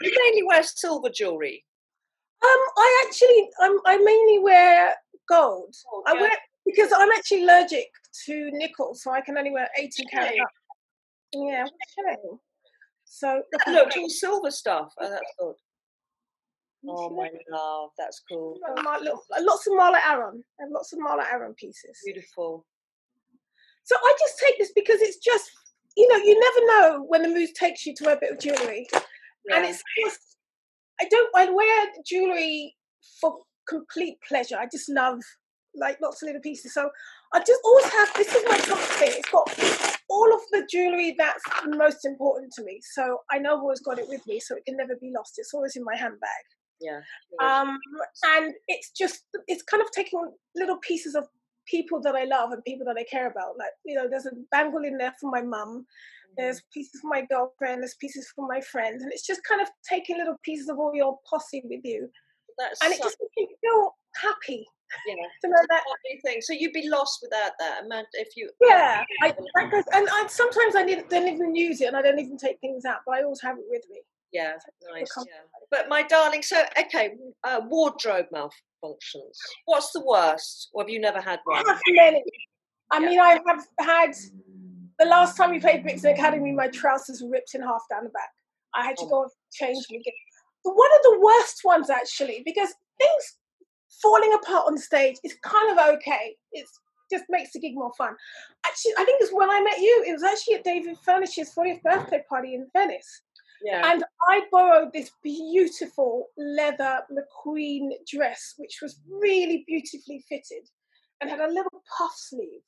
[0.01, 1.63] You mainly wear silver jewellery.
[2.41, 4.95] Um, I actually um I mainly wear
[5.29, 5.75] gold.
[5.93, 6.31] Oh, I wear
[6.65, 7.87] because I'm actually allergic
[8.25, 10.33] to nickel, so I can only wear 18 karat.
[11.33, 11.65] Yeah,
[13.05, 14.93] so look, all silver stuff.
[14.99, 15.55] Oh, that's good.
[16.89, 18.59] Oh my love, that's cool.
[19.39, 21.97] lots of Marla Aaron and lots of Marla Aaron pieces.
[22.03, 22.65] Beautiful.
[23.83, 25.51] So I just take this because it's just
[25.95, 28.39] you know you never know when the mood takes you to wear a bit of
[28.39, 29.57] jewelry, yeah.
[29.57, 30.37] and it's just
[31.01, 32.75] I don't I wear jewelry
[33.19, 34.57] for complete pleasure.
[34.57, 35.19] I just love
[35.75, 36.73] like lots of little pieces.
[36.73, 36.89] So
[37.33, 39.11] I just always have this is my comfort thing.
[39.15, 39.49] It's got
[40.09, 42.79] all of the jewelry that's most important to me.
[42.93, 45.33] So I know I've always got it with me, so it can never be lost.
[45.37, 46.45] It's always in my handbag.
[46.81, 46.99] Yeah.
[47.41, 47.79] Um,
[48.35, 50.19] and it's just it's kind of taking
[50.55, 51.25] little pieces of
[51.65, 53.57] people that I love and people that I care about.
[53.57, 55.85] Like you know, there's a bangle in there for my mum.
[55.85, 56.33] Mm-hmm.
[56.37, 57.81] There's pieces for my girlfriend.
[57.81, 60.93] There's pieces for my friends, and it's just kind of taking little pieces of all
[60.93, 62.09] your posse with you.
[62.57, 64.65] That's and it just makes you feel happy
[65.07, 65.83] yeah, to know that
[66.23, 66.41] thing.
[66.41, 67.81] So you'd be lost without that.
[67.85, 68.49] Imagine if you.
[68.61, 69.31] Yeah, I,
[69.69, 72.59] goes, and I, sometimes I need, don't even use it, and I don't even take
[72.59, 74.01] things out, but I always have it with me.
[74.33, 74.53] Yeah,
[74.91, 75.07] nice.
[75.17, 75.23] Yeah.
[75.69, 77.11] But my darling, so okay,
[77.43, 79.37] uh, wardrobe malfunctions.
[79.65, 80.69] What's the worst?
[80.73, 81.63] Or have you never had one?
[81.67, 82.21] I.
[82.91, 83.07] I yeah.
[83.07, 84.13] mean, I have had.
[84.99, 88.09] The last time we played Brixton Academy, my trousers were ripped in half down the
[88.09, 88.29] back.
[88.75, 89.09] I had to oh.
[89.09, 90.13] go and change them again.
[90.63, 92.69] But one of the worst ones, actually, because
[92.99, 93.37] things
[94.01, 96.35] falling apart on stage is kind of okay.
[96.51, 96.65] It
[97.11, 98.15] just makes the gig more fun.
[98.65, 100.03] Actually, I think it's when I met you.
[100.07, 103.21] It was actually at David Furnish's 40th birthday party in Venice.
[103.63, 103.91] Yeah.
[103.91, 110.67] And I borrowed this beautiful leather McQueen dress, which was really beautifully fitted
[111.21, 112.61] and had a little puff sleeve.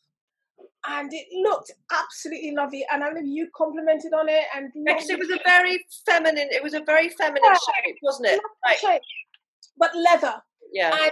[0.88, 2.86] And it looked absolutely lovely.
[2.92, 4.46] And I know you complimented on it.
[4.56, 7.54] And because it was a very feminine, it was a very feminine yeah.
[7.54, 8.40] shape, wasn't it?
[8.66, 9.02] Like, shape,
[9.78, 10.36] but leather.
[10.72, 10.92] Yeah.
[10.94, 11.12] And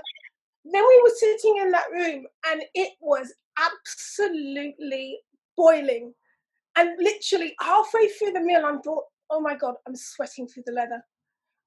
[0.73, 5.19] then we were sitting in that room and it was absolutely
[5.57, 6.13] boiling.
[6.75, 10.73] And literally halfway through the meal, I thought, oh my God, I'm sweating through the
[10.73, 11.03] leather.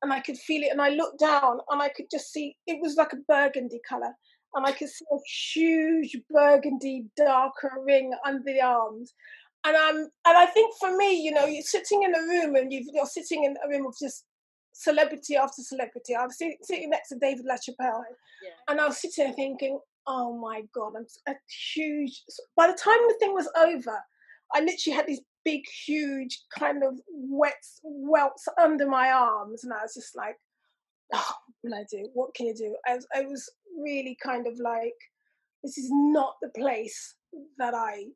[0.03, 0.71] And I could feel it.
[0.71, 4.13] And I looked down and I could just see it was like a burgundy color.
[4.55, 5.17] And I could see a
[5.53, 9.13] huge burgundy darker ring under the arms.
[9.65, 12.73] And um, and I think for me, you know, you're sitting in a room and
[12.73, 14.25] you are sitting in a room of just
[14.73, 16.15] celebrity after celebrity.
[16.15, 18.03] I was sitting, sitting next to David LaChapelle,
[18.45, 18.51] yeah.
[18.69, 21.37] and I was sitting there thinking, "Oh my god, I'm a
[21.75, 22.23] huge."
[22.57, 23.99] By the time the thing was over,
[24.55, 29.83] I literally had these big, huge kind of wet welts under my arms, and I
[29.83, 30.37] was just like,
[31.15, 32.11] "Oh, what can I do?
[32.13, 34.99] What can you do?" I was, I was really kind of like,
[35.63, 37.15] "This is not the place
[37.59, 38.07] that I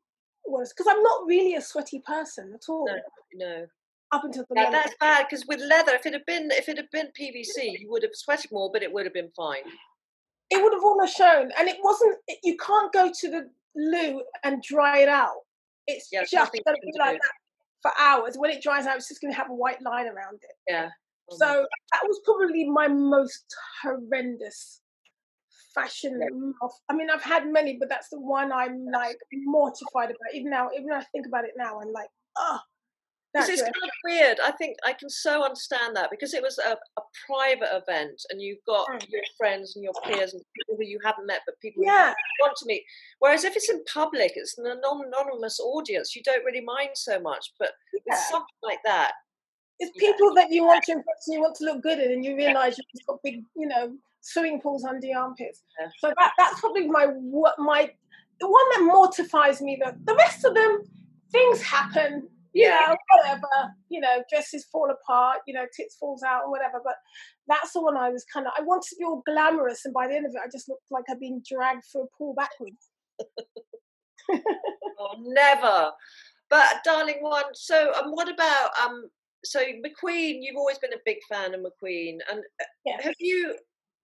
[0.45, 2.85] was because I'm not really a sweaty person at all.
[2.85, 2.95] No,
[3.33, 3.65] no.
[4.11, 4.83] Up until the yeah, moment.
[4.83, 7.89] that's bad because with leather, if it had been if it had been PVC, you
[7.89, 9.63] would have sweated more, but it would have been fine.
[10.49, 12.17] It would have almost shown, and it wasn't.
[12.43, 15.39] You can't go to the loo and dry it out.
[15.87, 17.19] It's Yeah, just going to be like do.
[17.19, 17.33] that
[17.81, 18.35] for hours.
[18.37, 20.55] When it dries out, it's just going to have a white line around it.
[20.67, 20.89] Yeah.
[21.31, 23.45] Oh So that was probably my most
[23.81, 24.81] horrendous
[25.73, 26.19] fashion.
[26.89, 30.33] I mean, I've had many, but that's the one I'm like mortified about.
[30.33, 32.59] Even now, even when I think about it now, I'm like, oh,
[33.33, 34.39] This is kind of weird.
[34.43, 38.41] I think I can so understand that because it was a, a private event and
[38.41, 39.09] you've got Mm.
[39.09, 42.09] your friends and your peers and people who you haven't met but people Yeah.
[42.09, 42.83] you want to meet.
[43.19, 47.53] Whereas if it's in public, it's an anonymous audience, you don't really mind so much.
[47.57, 49.13] But with something like that,
[49.79, 50.11] It's Yeah.
[50.11, 52.35] people that you want to impress and you want to look good in, and you
[52.35, 55.63] realise you've got big, you know, swimming pools under your armpits.
[55.79, 55.89] Yeah.
[55.99, 57.07] So that that's probably my
[57.57, 57.91] my
[58.39, 59.77] the one that mortifies me.
[59.83, 60.83] The the rest of them,
[61.31, 62.29] things happen.
[62.53, 62.87] You Yeah.
[62.89, 63.73] know, whatever.
[63.89, 65.39] You know, dresses fall apart.
[65.47, 66.81] You know, tits falls out or whatever.
[66.83, 66.95] But
[67.47, 68.53] that's the one I was kind of.
[68.57, 70.91] I wanted to be all glamorous, and by the end of it, I just looked
[70.91, 72.89] like I'd been dragged through a pool backwards.
[74.99, 75.91] oh, never.
[76.49, 79.09] But darling one, so um, what about um?
[79.43, 83.01] So McQueen, you've always been a big fan of McQueen, and uh, Yeah.
[83.01, 83.55] have you?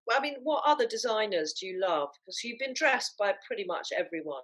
[0.09, 2.09] I mean, what other designers do you love?
[2.25, 4.41] Because you've been dressed by pretty much everyone.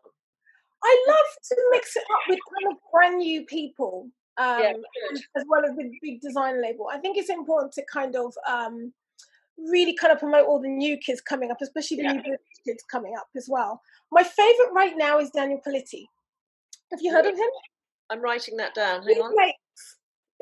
[0.84, 4.10] I love to mix it up with kind of brand new people.
[4.38, 4.74] Um, Yeah,
[5.38, 6.88] as well as with big design label.
[6.92, 8.92] I think it's important to kind of um,
[9.58, 12.14] really kind of promote all the new kids coming up, especially the Yeah.
[12.14, 13.82] new kids coming up as well.
[14.12, 16.06] My favorite right now is Daniel Politti.
[16.92, 17.50] Have you heard of him?
[18.10, 19.04] I'm writing that down.
[19.08, 19.36] He Hang on.
[19.36, 19.98] makes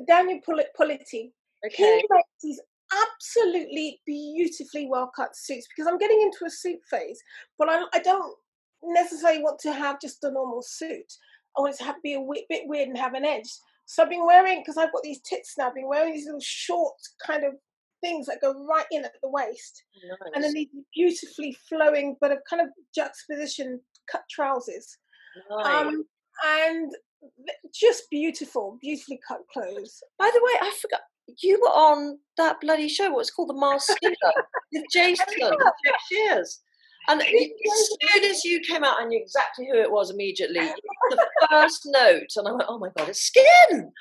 [0.07, 1.31] Daniel Pol- Politti.
[1.65, 1.97] Okay.
[1.99, 2.61] He makes these
[3.03, 7.21] absolutely beautifully well cut suits because I'm getting into a suit phase,
[7.57, 8.35] but I, I don't
[8.83, 11.11] necessarily want to have just a normal suit.
[11.57, 13.49] I want it to have, be a wi- bit weird and have an edge.
[13.85, 16.39] So I've been wearing, because I've got these tits now, I've been wearing these little
[16.41, 17.53] short kind of
[18.01, 19.83] things that go right in at the waist.
[20.33, 23.79] And then these beautifully flowing, but of kind of juxtaposition
[24.11, 24.97] cut trousers.
[25.49, 25.85] nice.
[25.85, 26.05] Um,
[26.45, 26.91] and
[27.73, 30.01] just beautiful, beautifully cut clothes.
[30.17, 31.01] By the way, I forgot.
[31.41, 33.11] You were on that bloody show.
[33.11, 34.15] What's called the Masked Singer
[34.73, 35.19] with Jake
[36.11, 36.61] Shears.
[37.07, 40.59] And as soon as you came out, I knew exactly who it was immediately.
[41.09, 43.91] The first note, and I went, "Oh my god, it's Skin!"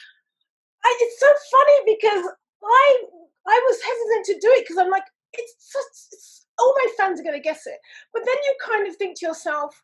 [0.84, 2.24] I, it's so funny because
[2.62, 2.98] I
[3.46, 7.20] I was hesitant to do it because I'm like, it's such, it's, all my fans
[7.20, 7.78] are going to guess it.
[8.12, 9.82] But then you kind of think to yourself,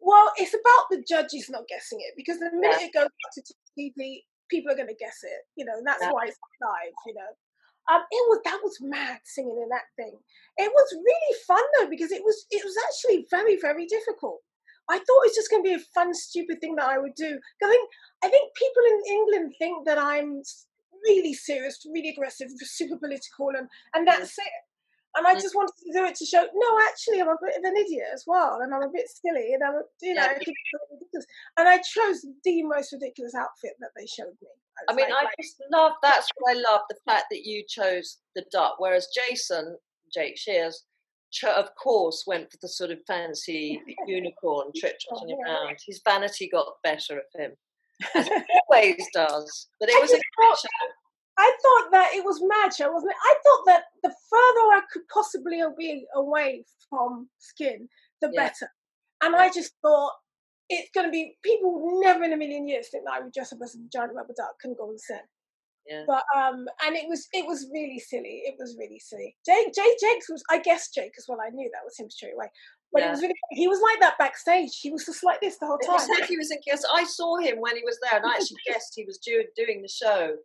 [0.00, 3.42] well, it's about the judges not guessing it because the minute it goes to
[3.78, 6.12] TV, people are going to guess it, you know, and that's Yeah.
[6.12, 7.30] why it's live, you know.
[7.92, 10.18] Um, it was that was mad singing and acting.
[10.58, 14.40] It was really fun though because it was it was actually very very difficult.
[14.88, 17.14] I thought it was just going to be a fun, stupid thing that I would
[17.16, 17.38] do.
[17.62, 17.90] I think
[18.24, 20.42] I think people in England think that I'm
[21.04, 24.54] really serious, really aggressive, super political, and and that's it.
[25.16, 25.40] And I Mm.
[25.40, 28.08] just wanted to do it to show, no, actually, I'm a bit of an idiot
[28.12, 30.28] as well, and I'm a bit silly, and I'm, you know, Yeah.
[30.30, 31.26] I think it's a bit ridiculous.
[31.56, 34.48] And I chose the most ridiculous outfit that they showed me.
[34.88, 37.64] I was mean, like, I just love that's what I love the fact that you
[37.66, 39.78] chose the duck, whereas Jason,
[40.12, 40.84] Jake Shears,
[41.56, 45.64] of course, went for the sort of fancy unicorn trip trotting Oh, yeah.
[45.64, 45.78] around.
[45.86, 47.56] His vanity got the better of him,
[48.14, 48.32] as it
[48.70, 49.68] always does.
[49.80, 50.20] But it was a
[51.38, 51.84] just great thought- show.
[51.84, 53.16] I thought that it was mad show, wasn't it?
[53.22, 57.88] I thought that the further I could possibly be away from skin,
[58.20, 58.48] the Yeah.
[58.48, 58.72] better.
[59.22, 60.12] And I just thought
[60.68, 63.32] it's going to be people would never in a million years think that I would
[63.32, 65.26] dress up as a giant rubber duck and go on set.
[65.86, 66.02] Yeah.
[66.06, 68.42] But um, and it was it was really silly.
[68.44, 69.36] It was really silly.
[69.46, 71.38] Jake, Jake, Jake's was I guess Jake as well.
[71.40, 72.50] I knew that was him straight away.
[72.92, 74.76] But it was really he was like that backstage.
[74.80, 76.18] He was just like this the whole It was time.
[76.20, 76.58] like he was in.
[76.92, 79.80] I saw him when he was there, and I actually guessed he was do, doing
[79.82, 80.36] the show.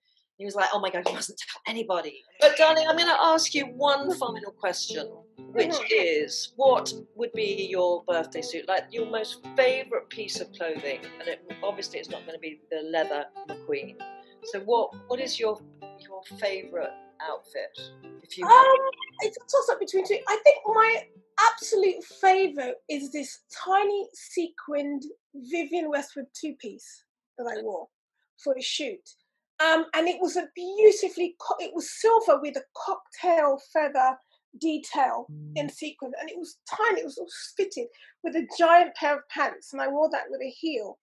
[0.42, 3.22] He was like, "Oh my god, you mustn't tell anybody." But darling, I'm going to
[3.22, 5.06] ask you one final question,
[5.54, 5.86] which Mhm.
[5.92, 8.68] is, what would be your birthday suit?
[8.68, 12.60] Like your most favourite piece of clothing, and it, obviously it's not going to be
[12.72, 14.02] the leather McQueen.
[14.46, 15.62] So, what what is your
[16.00, 16.90] your favourite
[17.22, 17.78] outfit?
[18.24, 18.78] If you Um,
[19.20, 20.18] it's a toss up between two.
[20.28, 25.04] I think my absolute favourite is this tiny sequined
[25.36, 27.04] Vivienne Westwood two piece
[27.38, 27.90] that I wore
[28.44, 29.08] for a shoot.
[29.62, 34.18] Um, and it was a beautifully, it was silver with a cocktail feather
[34.60, 36.12] detail in sequin.
[36.20, 37.88] And it was tiny, it was all fitted
[38.24, 39.74] with a giant pair of pants.
[39.74, 40.98] And I wore that with a heel.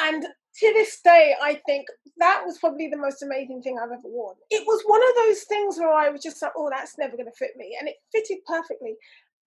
[0.00, 1.86] And to this day, I think
[2.18, 4.36] that was probably the most amazing thing I've ever worn.
[4.50, 7.26] It was one of those things where I was just like, oh, that's never going
[7.26, 7.76] to fit me.
[7.78, 8.94] And it fitted perfectly.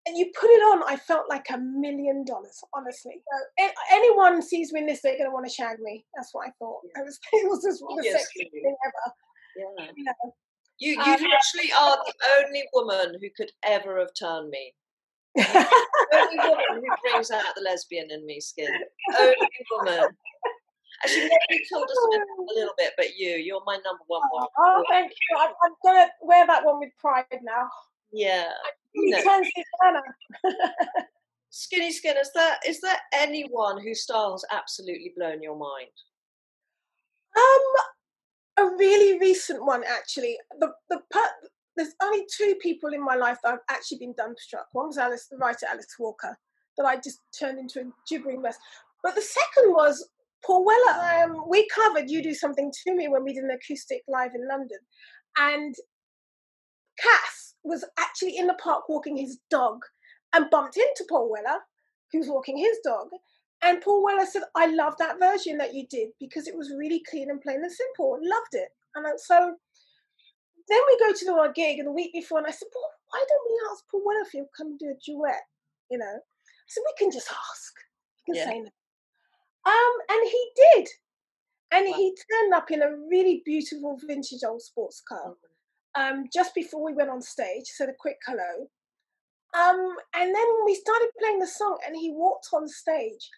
[0.07, 3.21] And you put it on, I felt like a million dollars, honestly.
[3.59, 6.05] So, anyone sees me in this, they're going to want to shag me.
[6.15, 6.79] That's what I thought.
[6.95, 9.13] It was, it was just the sexiest thing ever.
[9.57, 9.91] Yeah.
[9.95, 10.13] You, know.
[10.79, 12.13] you, you um, literally are the
[12.45, 14.73] only woman who could ever have turned me.
[15.37, 18.71] only woman who brings out the lesbian in me, skin.
[19.19, 19.35] Only
[19.71, 20.09] woman.
[21.03, 24.47] Actually, maybe told us a little bit, but you, you're my number one woman.
[24.57, 25.37] Oh, thank you.
[25.37, 27.69] I'm, I'm going to wear that one with pride now.
[28.11, 28.49] Yeah.
[28.97, 29.17] You
[31.49, 35.89] Skinny Skin, is there is there anyone whose style has absolutely blown your mind?
[37.37, 40.37] Um, a really recent one actually.
[40.59, 40.99] The the
[41.75, 44.65] there's only two people in my life that I've actually been dumbstruck.
[44.73, 46.35] One was Alice, the writer Alice Walker,
[46.77, 48.57] that I just turned into a gibbering mess.
[49.03, 50.09] But the second was
[50.43, 51.23] Paul Weller.
[51.23, 54.47] Um, we covered "You Do Something to Me" when we did an acoustic live in
[54.47, 54.79] London,
[55.37, 55.75] and
[56.99, 59.81] Cass was actually in the park walking his dog
[60.33, 61.59] and bumped into Paul Weller,
[62.11, 63.07] who's walking his dog.
[63.63, 67.01] And Paul Weller said, I love that version that you did because it was really
[67.09, 68.19] clean and plain and simple.
[68.21, 68.69] Loved it.
[68.95, 69.55] And so
[70.69, 72.91] then we go to do our gig and the week before, and I said, well,
[73.09, 75.41] why don't we ask Paul Weller if he'll come do a duet?
[75.89, 77.73] You know, I said, we can just ask.
[78.27, 78.49] We can yeah.
[78.49, 78.69] say no.
[79.65, 80.87] Um, and he did.
[81.71, 81.93] And wow.
[81.95, 85.33] he turned up in a really beautiful vintage old sports car.
[85.97, 88.69] Um, just before we went on stage, said a quick hello.
[89.57, 93.29] Um, and then we started playing the song, and he walked on stage,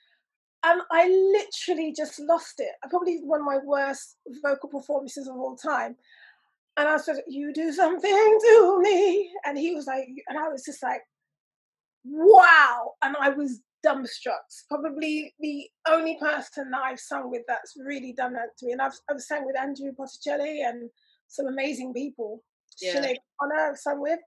[0.64, 2.72] and I literally just lost it.
[2.84, 5.96] I probably one of my worst vocal performances of all time.
[6.76, 10.66] And I said, "You do something to me," and he was like, and I was
[10.66, 11.02] just like,
[12.04, 14.44] "Wow!" And I was dumbstruck.
[14.68, 18.74] Probably the only person that I've sung with that's really done that to me.
[18.74, 20.90] And I've I've sang with Andrea Bocelli and
[21.28, 22.44] some amazing people
[22.82, 22.96] yeah.
[22.96, 24.20] Sinead O'Connor sung with,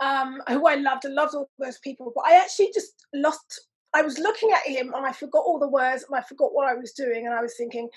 [0.00, 1.06] um, who I loved.
[1.06, 2.12] I loved all those people.
[2.14, 3.68] But I actually just lost.
[3.94, 6.68] I was looking at him and I forgot all the words and I forgot what
[6.68, 7.26] I was doing.
[7.26, 7.88] And I was thinking,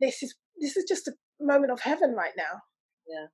[0.00, 2.60] this is this is just a moment of heaven right now.
[3.08, 3.26] Yeah,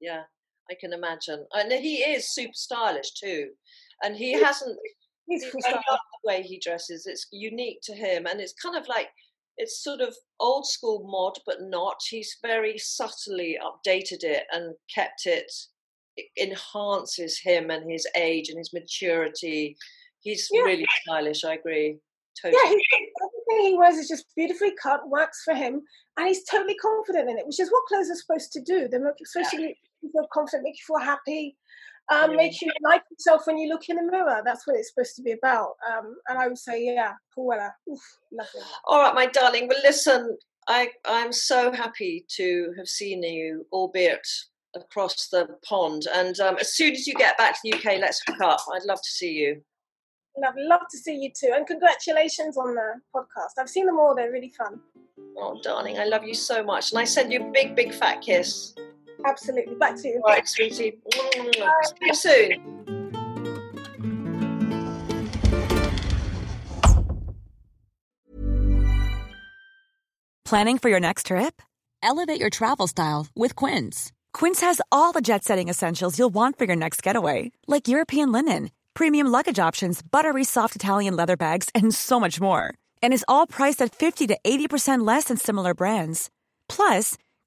[0.00, 0.22] yeah,
[0.70, 1.44] I can imagine.
[1.52, 3.50] And he is super stylish too.
[4.02, 4.78] And he hasn't.
[5.26, 7.06] He's I love the way he dresses.
[7.06, 9.08] It's unique to him, and it's kind of like
[9.60, 12.00] it's sort of old school mod, but not.
[12.08, 15.52] He's very subtly updated it and kept it.
[16.16, 19.76] it enhances him and his age and his maturity.
[20.20, 20.62] He's yeah.
[20.62, 21.44] really stylish.
[21.44, 21.98] I agree.
[22.40, 22.62] Totally.
[22.64, 25.82] Yeah, everything he wears is just beautifully cut, works for him,
[26.16, 28.88] and he's totally confident in it, which is what clothes are supposed to do.
[28.88, 29.58] They're supposed yeah.
[29.58, 31.56] to make you feel confident, make you feel happy,
[32.10, 34.42] um, make you like yourself when you look in the mirror.
[34.44, 35.74] That's what it's supposed to be about.
[35.88, 38.00] Um, and I would say, yeah, Paul Weller, Oof,
[38.32, 38.60] lovely.
[38.84, 39.68] All right, my darling.
[39.68, 40.36] Well, listen,
[40.68, 44.26] I I'm so happy to have seen you, albeit
[44.74, 46.06] across the pond.
[46.14, 48.60] And um, as soon as you get back to the UK, let's hook up.
[48.74, 49.62] I'd love to see you.
[50.36, 51.52] Love, love to see you too.
[51.54, 53.58] And congratulations on the podcast.
[53.58, 54.80] I've seen them all, they're really fun.
[55.36, 56.92] Oh, darling, I love you so much.
[56.92, 58.74] And I send you a big, big fat kiss.
[59.24, 59.74] Absolutely.
[59.74, 60.20] Back to you.
[60.24, 60.98] All right, sweetie.
[61.12, 61.62] See
[62.02, 63.00] you soon.
[70.50, 71.62] Planning for your next trip?
[72.02, 74.10] Elevate your travel style with Quince.
[74.32, 78.32] Quince has all the jet setting essentials you'll want for your next getaway, like European
[78.32, 82.74] linen, premium luggage options, buttery soft Italian leather bags, and so much more.
[83.00, 86.30] And is all priced at 50 to 80% less than similar brands.
[86.68, 87.16] Plus,